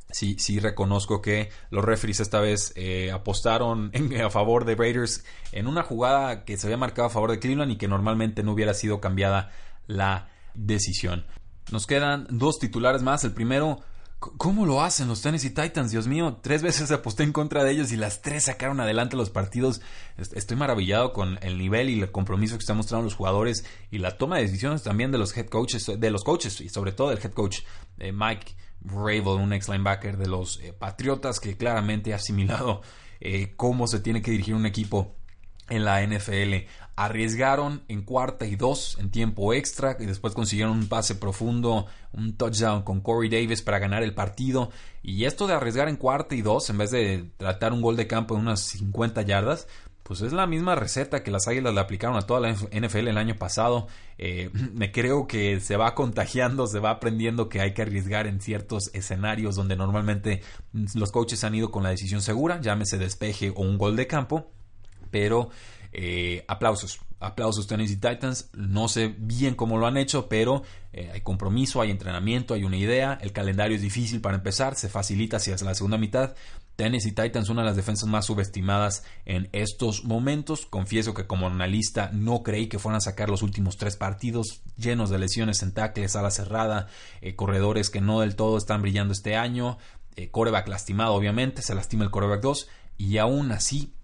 sí, 0.10 0.38
sí 0.40 0.60
reconozco 0.60 1.22
que 1.22 1.50
los 1.70 1.84
referees 1.84 2.22
esta 2.22 2.40
vez 2.40 2.72
eh, 2.76 3.12
apostaron 3.12 3.92
a 4.24 4.30
favor 4.30 4.66
de 4.66 4.76
Raiders 4.76 5.26
en 5.52 5.68
una 5.68 5.84
jugada 5.84 6.46
que 6.46 6.58
se 6.58 6.68
había 6.68 6.78
marcado 6.78 7.08
a 7.08 7.12
favor 7.12 7.32
de 7.32 7.40
Cleveland 7.40 7.72
y 7.72 7.78
que 7.78 7.88
normalmente 7.88 8.44
no 8.44 8.54
hubiera 8.54 8.74
sido 8.74 9.02
cambiada 9.02 9.52
la 9.88 10.30
decisión. 10.54 11.26
Nos 11.72 11.88
quedan 11.88 12.28
dos 12.30 12.60
titulares 12.60 13.02
más. 13.02 13.24
El 13.24 13.34
primero, 13.34 13.82
¿Cómo 14.20 14.66
lo 14.66 14.82
hacen 14.82 15.08
los 15.08 15.22
Tennessee 15.22 15.52
Titans? 15.52 15.92
Dios 15.92 16.08
mío, 16.08 16.40
tres 16.42 16.64
veces 16.64 16.90
aposté 16.92 17.24
en 17.24 17.32
contra 17.32 17.64
de 17.64 17.72
ellos 17.72 17.92
y 17.92 17.98
las 17.98 18.22
tres 18.22 18.46
sacaron 18.46 18.80
adelante 18.80 19.16
los 19.16 19.30
partidos. 19.30 19.82
Estoy 20.18 20.58
maravillado 20.58 21.14
con 21.14 21.38
el 21.42 21.58
nivel 21.58 21.90
y 21.90 22.02
el 22.02 22.12
compromiso 22.12 22.56
que 22.56 22.62
están 22.62 22.78
mostrando 22.78 23.04
los 23.04 23.14
jugadores 23.14 23.66
y 23.92 24.00
la 24.00 24.18
toma 24.18 24.38
de 24.38 24.44
decisiones 24.44 24.84
también 24.84 25.12
de 25.12 25.18
los 25.18 25.36
head 25.38 25.48
coaches, 25.48 25.92
de 25.98 26.12
los 26.12 26.24
coaches 26.24 26.60
y 26.62 26.70
sobre 26.70 26.92
todo 26.92 27.10
del 27.10 27.20
head 27.20 27.34
coach 27.34 27.60
eh, 28.00 28.12
Mike 28.12 28.56
Rabel, 28.82 29.28
un 29.28 29.54
ex 29.54 29.68
linebacker 29.68 30.18
de 30.18 30.28
los 30.28 30.60
eh, 30.62 30.74
Patriotas 30.74 31.40
que 31.40 31.58
claramente 31.58 32.14
ha 32.14 32.16
asimilado 32.16 32.82
eh, 33.20 33.54
cómo 33.56 33.88
se 33.88 34.00
tiene 34.00 34.22
que 34.22 34.32
dirigir 34.32 34.56
un 34.56 34.66
equipo 34.66 35.16
en 35.70 35.86
la 35.86 36.06
NFL. 36.06 36.68
Arriesgaron 36.96 37.84
en 37.88 38.04
cuarta 38.04 38.46
y 38.46 38.56
dos 38.56 38.98
en 39.00 39.12
tiempo 39.12 39.54
extra 39.54 39.98
y 40.00 40.06
después 40.06 40.34
consiguieron 40.34 40.78
un 40.78 40.88
pase 40.88 41.16
profundo, 41.16 41.88
un 42.14 42.38
touchdown 42.38 42.84
con 42.84 43.02
Corey 43.02 43.30
Davis 43.30 43.62
para 43.62 43.80
ganar 43.80 44.04
el 44.04 44.14
partido. 44.14 44.72
Y 45.04 45.26
esto 45.26 45.48
de 45.48 45.54
arriesgar 45.54 45.90
en 45.90 45.98
cuarta 45.98 46.36
y 46.36 46.42
dos 46.42 46.70
en 46.70 46.78
vez 46.78 46.92
de 46.92 47.30
tratar 47.38 47.74
un 47.74 47.82
gol 47.82 47.98
de 47.98 48.08
campo 48.08 48.36
en 48.36 48.42
unas 48.42 48.62
50 48.62 49.24
yardas, 49.24 49.68
pues 50.04 50.22
es 50.22 50.34
la 50.34 50.46
misma 50.46 50.76
receta 50.76 51.24
que 51.24 51.32
las 51.32 51.48
Águilas 51.48 51.74
le 51.74 51.80
aplicaron 51.80 52.16
a 52.16 52.22
toda 52.22 52.40
la 52.40 52.54
NFL 52.54 53.08
el 53.08 53.18
año 53.18 53.36
pasado. 53.36 53.88
Eh, 54.20 54.52
me 54.74 54.92
creo 54.92 55.28
que 55.28 55.60
se 55.60 55.78
va 55.78 55.96
contagiando, 55.96 56.68
se 56.68 56.80
va 56.80 56.92
aprendiendo 56.92 57.50
que 57.50 57.60
hay 57.60 57.74
que 57.74 57.82
arriesgar 57.82 58.28
en 58.28 58.40
ciertos 58.40 58.92
escenarios 58.94 59.56
donde 59.56 59.76
normalmente 59.76 60.44
los 60.94 61.12
coaches 61.12 61.44
han 61.44 61.56
ido 61.56 61.72
con 61.72 61.84
la 61.84 61.90
decisión 61.90 62.22
segura, 62.22 62.62
llámese 62.62 63.00
despeje 63.00 63.50
o 63.50 63.64
un 63.64 63.78
gol 63.78 63.96
de 63.96 64.08
campo 64.08 64.55
pero 65.16 65.48
eh, 65.94 66.44
aplausos, 66.50 67.00
aplausos 67.22 67.68
Tennessee 67.68 67.96
Titans. 67.96 68.50
No 68.52 68.90
sé 68.90 69.16
bien 69.18 69.56
cómo 69.56 69.78
lo 69.78 69.88
han 69.88 69.96
hecho, 69.96 70.28
pero 70.28 70.64
eh, 70.92 71.10
hay 71.14 71.22
compromiso, 71.22 71.80
hay 71.80 71.90
entrenamiento, 71.90 72.54
hay 72.54 72.66
una 72.66 72.76
idea. 72.76 73.18
El 73.22 73.32
calendario 73.32 73.78
es 73.78 73.82
difícil 73.82 74.20
para 74.20 74.36
empezar, 74.36 74.76
se 74.76 74.90
facilita 74.90 75.38
hacia 75.38 75.56
la 75.56 75.74
segunda 75.74 75.98
mitad. 75.98 76.36
Tennessee 76.76 77.14
Titans, 77.14 77.48
una 77.48 77.62
de 77.62 77.68
las 77.68 77.78
defensas 77.78 78.10
más 78.10 78.26
subestimadas 78.26 79.06
en 79.24 79.48
estos 79.54 80.04
momentos. 80.04 80.66
Confieso 80.66 81.14
que 81.14 81.28
como 81.28 81.48
analista 81.48 82.10
no 82.12 82.44
creí 82.44 82.68
que 82.68 82.78
fueran 82.78 82.98
a 82.98 83.00
sacar 83.00 83.30
los 83.30 83.42
últimos 83.42 83.78
tres 83.78 83.96
partidos 83.96 84.64
llenos 84.76 85.10
de 85.10 85.18
lesiones 85.18 85.64
en 85.64 85.74
tackles, 85.74 86.18
ala 86.18 86.30
cerrada, 86.30 86.88
eh, 87.22 87.38
corredores 87.38 87.90
que 87.90 88.02
no 88.02 88.20
del 88.20 88.36
todo 88.36 88.58
están 88.58 88.82
brillando 88.82 89.14
este 89.14 89.38
año. 89.38 89.78
coreback 90.32 90.68
lastimado, 90.68 91.14
obviamente, 91.14 91.62
se 91.62 91.74
lastima 91.74 92.04
el 92.04 92.12
coreback 92.12 92.42
2 92.42 92.68
y 92.98 93.18
aún 93.18 93.54
así 93.54 93.95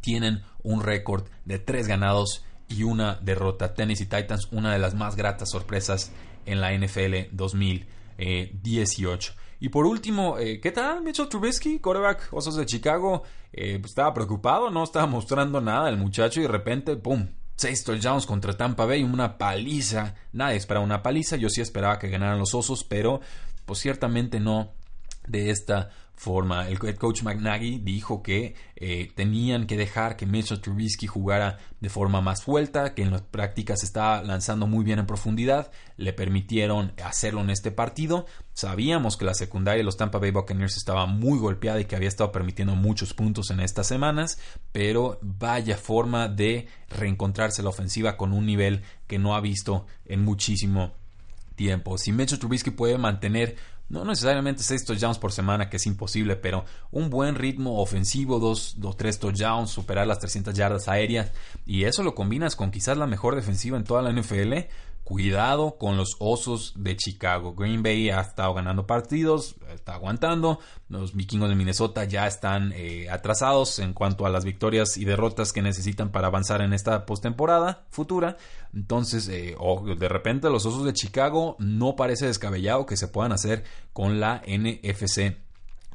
tienen 0.00 0.42
un 0.62 0.82
récord 0.82 1.26
de 1.44 1.58
tres 1.58 1.86
ganados 1.86 2.44
y 2.68 2.84
una 2.84 3.16
derrota. 3.16 3.74
Tennessee 3.74 4.06
Titans, 4.06 4.48
una 4.52 4.72
de 4.72 4.78
las 4.78 4.94
más 4.94 5.16
gratas 5.16 5.50
sorpresas 5.50 6.12
en 6.46 6.60
la 6.60 6.72
NFL 6.72 7.32
2018. 7.32 9.34
Y 9.60 9.68
por 9.68 9.84
último, 9.84 10.38
eh, 10.38 10.58
¿qué 10.60 10.72
tal 10.72 11.02
Mitchell 11.02 11.28
Trubisky, 11.28 11.80
quarterback 11.80 12.28
Osos 12.32 12.56
de 12.56 12.64
Chicago? 12.64 13.24
Eh, 13.52 13.78
pues 13.78 13.90
estaba 13.90 14.14
preocupado, 14.14 14.70
no 14.70 14.84
estaba 14.84 15.06
mostrando 15.06 15.60
nada 15.60 15.90
el 15.90 15.98
muchacho 15.98 16.40
y 16.40 16.44
de 16.44 16.48
repente, 16.48 16.96
¡pum! 16.96 17.28
Seis 17.56 17.84
touchdowns 17.84 18.24
contra 18.24 18.56
Tampa 18.56 18.86
Bay, 18.86 19.02
una 19.02 19.36
paliza. 19.36 20.14
Nadie 20.32 20.56
esperaba 20.56 20.82
una 20.82 21.02
paliza, 21.02 21.36
yo 21.36 21.50
sí 21.50 21.60
esperaba 21.60 21.98
que 21.98 22.08
ganaran 22.08 22.38
los 22.38 22.54
Osos, 22.54 22.84
pero 22.84 23.20
pues 23.66 23.80
ciertamente 23.80 24.40
no 24.40 24.72
de 25.26 25.50
esta 25.50 25.90
forma. 26.20 26.68
El 26.68 26.78
head 26.82 26.96
coach 26.96 27.22
McNaghy 27.22 27.78
dijo 27.78 28.22
que 28.22 28.54
eh, 28.76 29.10
tenían 29.14 29.66
que 29.66 29.78
dejar 29.78 30.16
que 30.16 30.26
Mitchell 30.26 30.60
Trubisky 30.60 31.06
jugara 31.06 31.56
de 31.80 31.88
forma 31.88 32.20
más 32.20 32.40
suelta, 32.40 32.92
que 32.92 33.00
en 33.00 33.10
las 33.10 33.22
prácticas 33.22 33.82
estaba 33.82 34.22
lanzando 34.22 34.66
muy 34.66 34.84
bien 34.84 34.98
en 34.98 35.06
profundidad, 35.06 35.72
le 35.96 36.12
permitieron 36.12 36.92
hacerlo 37.02 37.40
en 37.40 37.48
este 37.48 37.70
partido. 37.70 38.26
Sabíamos 38.52 39.16
que 39.16 39.24
la 39.24 39.32
secundaria 39.32 39.78
de 39.78 39.84
los 39.84 39.96
Tampa 39.96 40.18
Bay 40.18 40.30
Buccaneers 40.30 40.76
estaba 40.76 41.06
muy 41.06 41.38
golpeada 41.38 41.80
y 41.80 41.86
que 41.86 41.96
había 41.96 42.08
estado 42.08 42.32
permitiendo 42.32 42.76
muchos 42.76 43.14
puntos 43.14 43.50
en 43.50 43.60
estas 43.60 43.86
semanas, 43.86 44.38
pero 44.72 45.18
vaya 45.22 45.78
forma 45.78 46.28
de 46.28 46.68
reencontrarse 46.90 47.62
la 47.62 47.70
ofensiva 47.70 48.18
con 48.18 48.34
un 48.34 48.44
nivel 48.44 48.82
que 49.06 49.18
no 49.18 49.34
ha 49.34 49.40
visto 49.40 49.86
en 50.04 50.22
muchísimo 50.22 50.92
tiempo. 51.56 51.96
Si 51.96 52.12
Mitchell 52.12 52.38
Trubisky 52.38 52.72
puede 52.72 52.98
mantener 52.98 53.56
no 53.90 54.04
necesariamente 54.04 54.62
seis 54.62 54.84
touchdowns 54.84 55.18
por 55.18 55.32
semana, 55.32 55.68
que 55.68 55.76
es 55.76 55.86
imposible, 55.86 56.36
pero 56.36 56.64
un 56.92 57.10
buen 57.10 57.34
ritmo 57.34 57.80
ofensivo, 57.80 58.38
dos 58.38 58.76
o 58.82 58.94
tres 58.94 59.18
touchdowns, 59.18 59.70
superar 59.70 60.06
las 60.06 60.20
300 60.20 60.54
yardas 60.54 60.88
aéreas, 60.88 61.32
y 61.66 61.84
eso 61.84 62.02
lo 62.04 62.14
combinas 62.14 62.56
con 62.56 62.70
quizás 62.70 62.96
la 62.96 63.08
mejor 63.08 63.34
defensiva 63.34 63.76
en 63.76 63.84
toda 63.84 64.00
la 64.02 64.12
NFL, 64.12 64.54
Cuidado 65.10 65.76
con 65.76 65.96
los 65.96 66.14
Osos 66.20 66.72
de 66.76 66.96
Chicago. 66.96 67.56
Green 67.56 67.82
Bay 67.82 68.10
ha 68.10 68.20
estado 68.20 68.54
ganando 68.54 68.86
partidos, 68.86 69.56
está 69.74 69.94
aguantando. 69.94 70.60
Los 70.88 71.16
vikingos 71.16 71.48
de 71.48 71.56
Minnesota 71.56 72.04
ya 72.04 72.28
están 72.28 72.72
eh, 72.76 73.10
atrasados 73.10 73.80
en 73.80 73.92
cuanto 73.92 74.24
a 74.24 74.30
las 74.30 74.44
victorias 74.44 74.96
y 74.96 75.04
derrotas 75.04 75.52
que 75.52 75.62
necesitan 75.62 76.12
para 76.12 76.28
avanzar 76.28 76.62
en 76.62 76.72
esta 76.72 77.06
postemporada 77.06 77.86
futura. 77.90 78.36
Entonces, 78.72 79.26
eh, 79.26 79.56
de 79.98 80.08
repente 80.08 80.48
los 80.48 80.64
Osos 80.64 80.84
de 80.84 80.92
Chicago 80.92 81.56
no 81.58 81.96
parece 81.96 82.26
descabellado 82.26 82.86
que 82.86 82.96
se 82.96 83.08
puedan 83.08 83.32
hacer 83.32 83.64
con 83.92 84.20
la 84.20 84.42
NFC 84.46 85.38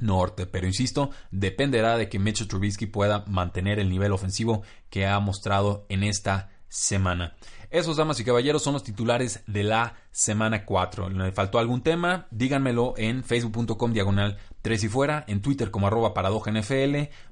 norte. 0.02 0.46
Pero 0.46 0.68
insisto, 0.68 1.10
dependerá 1.32 1.96
de 1.98 2.10
que 2.10 2.20
Mitchell 2.20 2.50
Trubisky 2.50 2.86
pueda 2.86 3.24
mantener 3.28 3.80
el 3.80 3.90
nivel 3.90 4.12
ofensivo 4.12 4.64
que 4.90 5.08
ha 5.08 5.18
mostrado 5.22 5.86
en 5.88 6.04
esta 6.04 6.50
semana. 6.68 7.38
Esos, 7.76 7.98
damas 7.98 8.18
y 8.22 8.24
caballeros, 8.24 8.64
son 8.64 8.72
los 8.72 8.84
titulares 8.84 9.44
de 9.48 9.64
la 9.64 9.96
semana 10.10 10.64
4. 10.64 11.10
¿Le 11.10 11.34
faltó 11.34 11.60
algún 11.60 11.82
tema? 11.82 12.26
Díganmelo 12.32 12.94
en 12.96 13.22
facebook.com 13.22 13.92
diagonal 13.92 14.38
3 14.62 14.86
y 14.86 14.88
fuera, 14.88 15.26
en 15.28 15.42
Twitter 15.42 15.72
como 15.72 15.88
arroba 15.88 16.14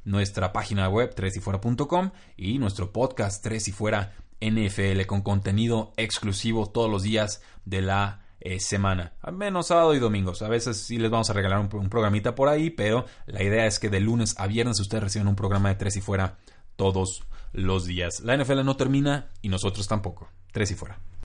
nuestra 0.03 0.51
página 0.51 0.89
web 0.89 1.13
3 1.15 1.37
y 1.37 1.39
fuera.com 1.39 2.11
y 2.35 2.59
nuestro 2.59 2.91
podcast 2.91 3.41
3 3.41 3.69
y 3.69 3.71
fuera 3.71 4.15
NFL 4.41 5.05
con 5.07 5.21
contenido 5.21 5.93
exclusivo 5.95 6.65
todos 6.65 6.91
los 6.91 7.03
días 7.03 7.41
de 7.63 7.81
la 7.81 8.25
eh, 8.41 8.59
semana. 8.59 9.13
A 9.21 9.31
menos 9.31 9.67
sábado 9.67 9.95
y 9.95 9.99
domingos. 9.99 10.41
A 10.41 10.49
veces 10.49 10.75
sí 10.75 10.97
les 10.97 11.09
vamos 11.09 11.29
a 11.29 11.33
regalar 11.33 11.59
un, 11.59 11.69
un, 11.73 11.89
programita 11.89 12.35
por 12.35 12.49
ahí, 12.49 12.69
pero 12.69 13.05
la 13.27 13.43
idea 13.43 13.65
es 13.65 13.79
que 13.79 13.89
de 13.89 14.01
lunes 14.01 14.35
a 14.37 14.47
viernes 14.47 14.81
ustedes 14.81 15.05
reciban 15.05 15.29
un 15.29 15.37
programa 15.37 15.69
de 15.69 15.75
3 15.75 15.95
y 15.95 16.01
fuera 16.01 16.37
todos 16.75 17.23
los 17.53 17.85
días. 17.85 18.21
La 18.21 18.35
NFL 18.35 18.65
no 18.65 18.75
termina 18.75 19.29
y 19.41 19.49
nosotros 19.49 19.87
tampoco. 19.87 20.29
Tres 20.51 20.71
y 20.71 20.75
fuera. 20.75 20.99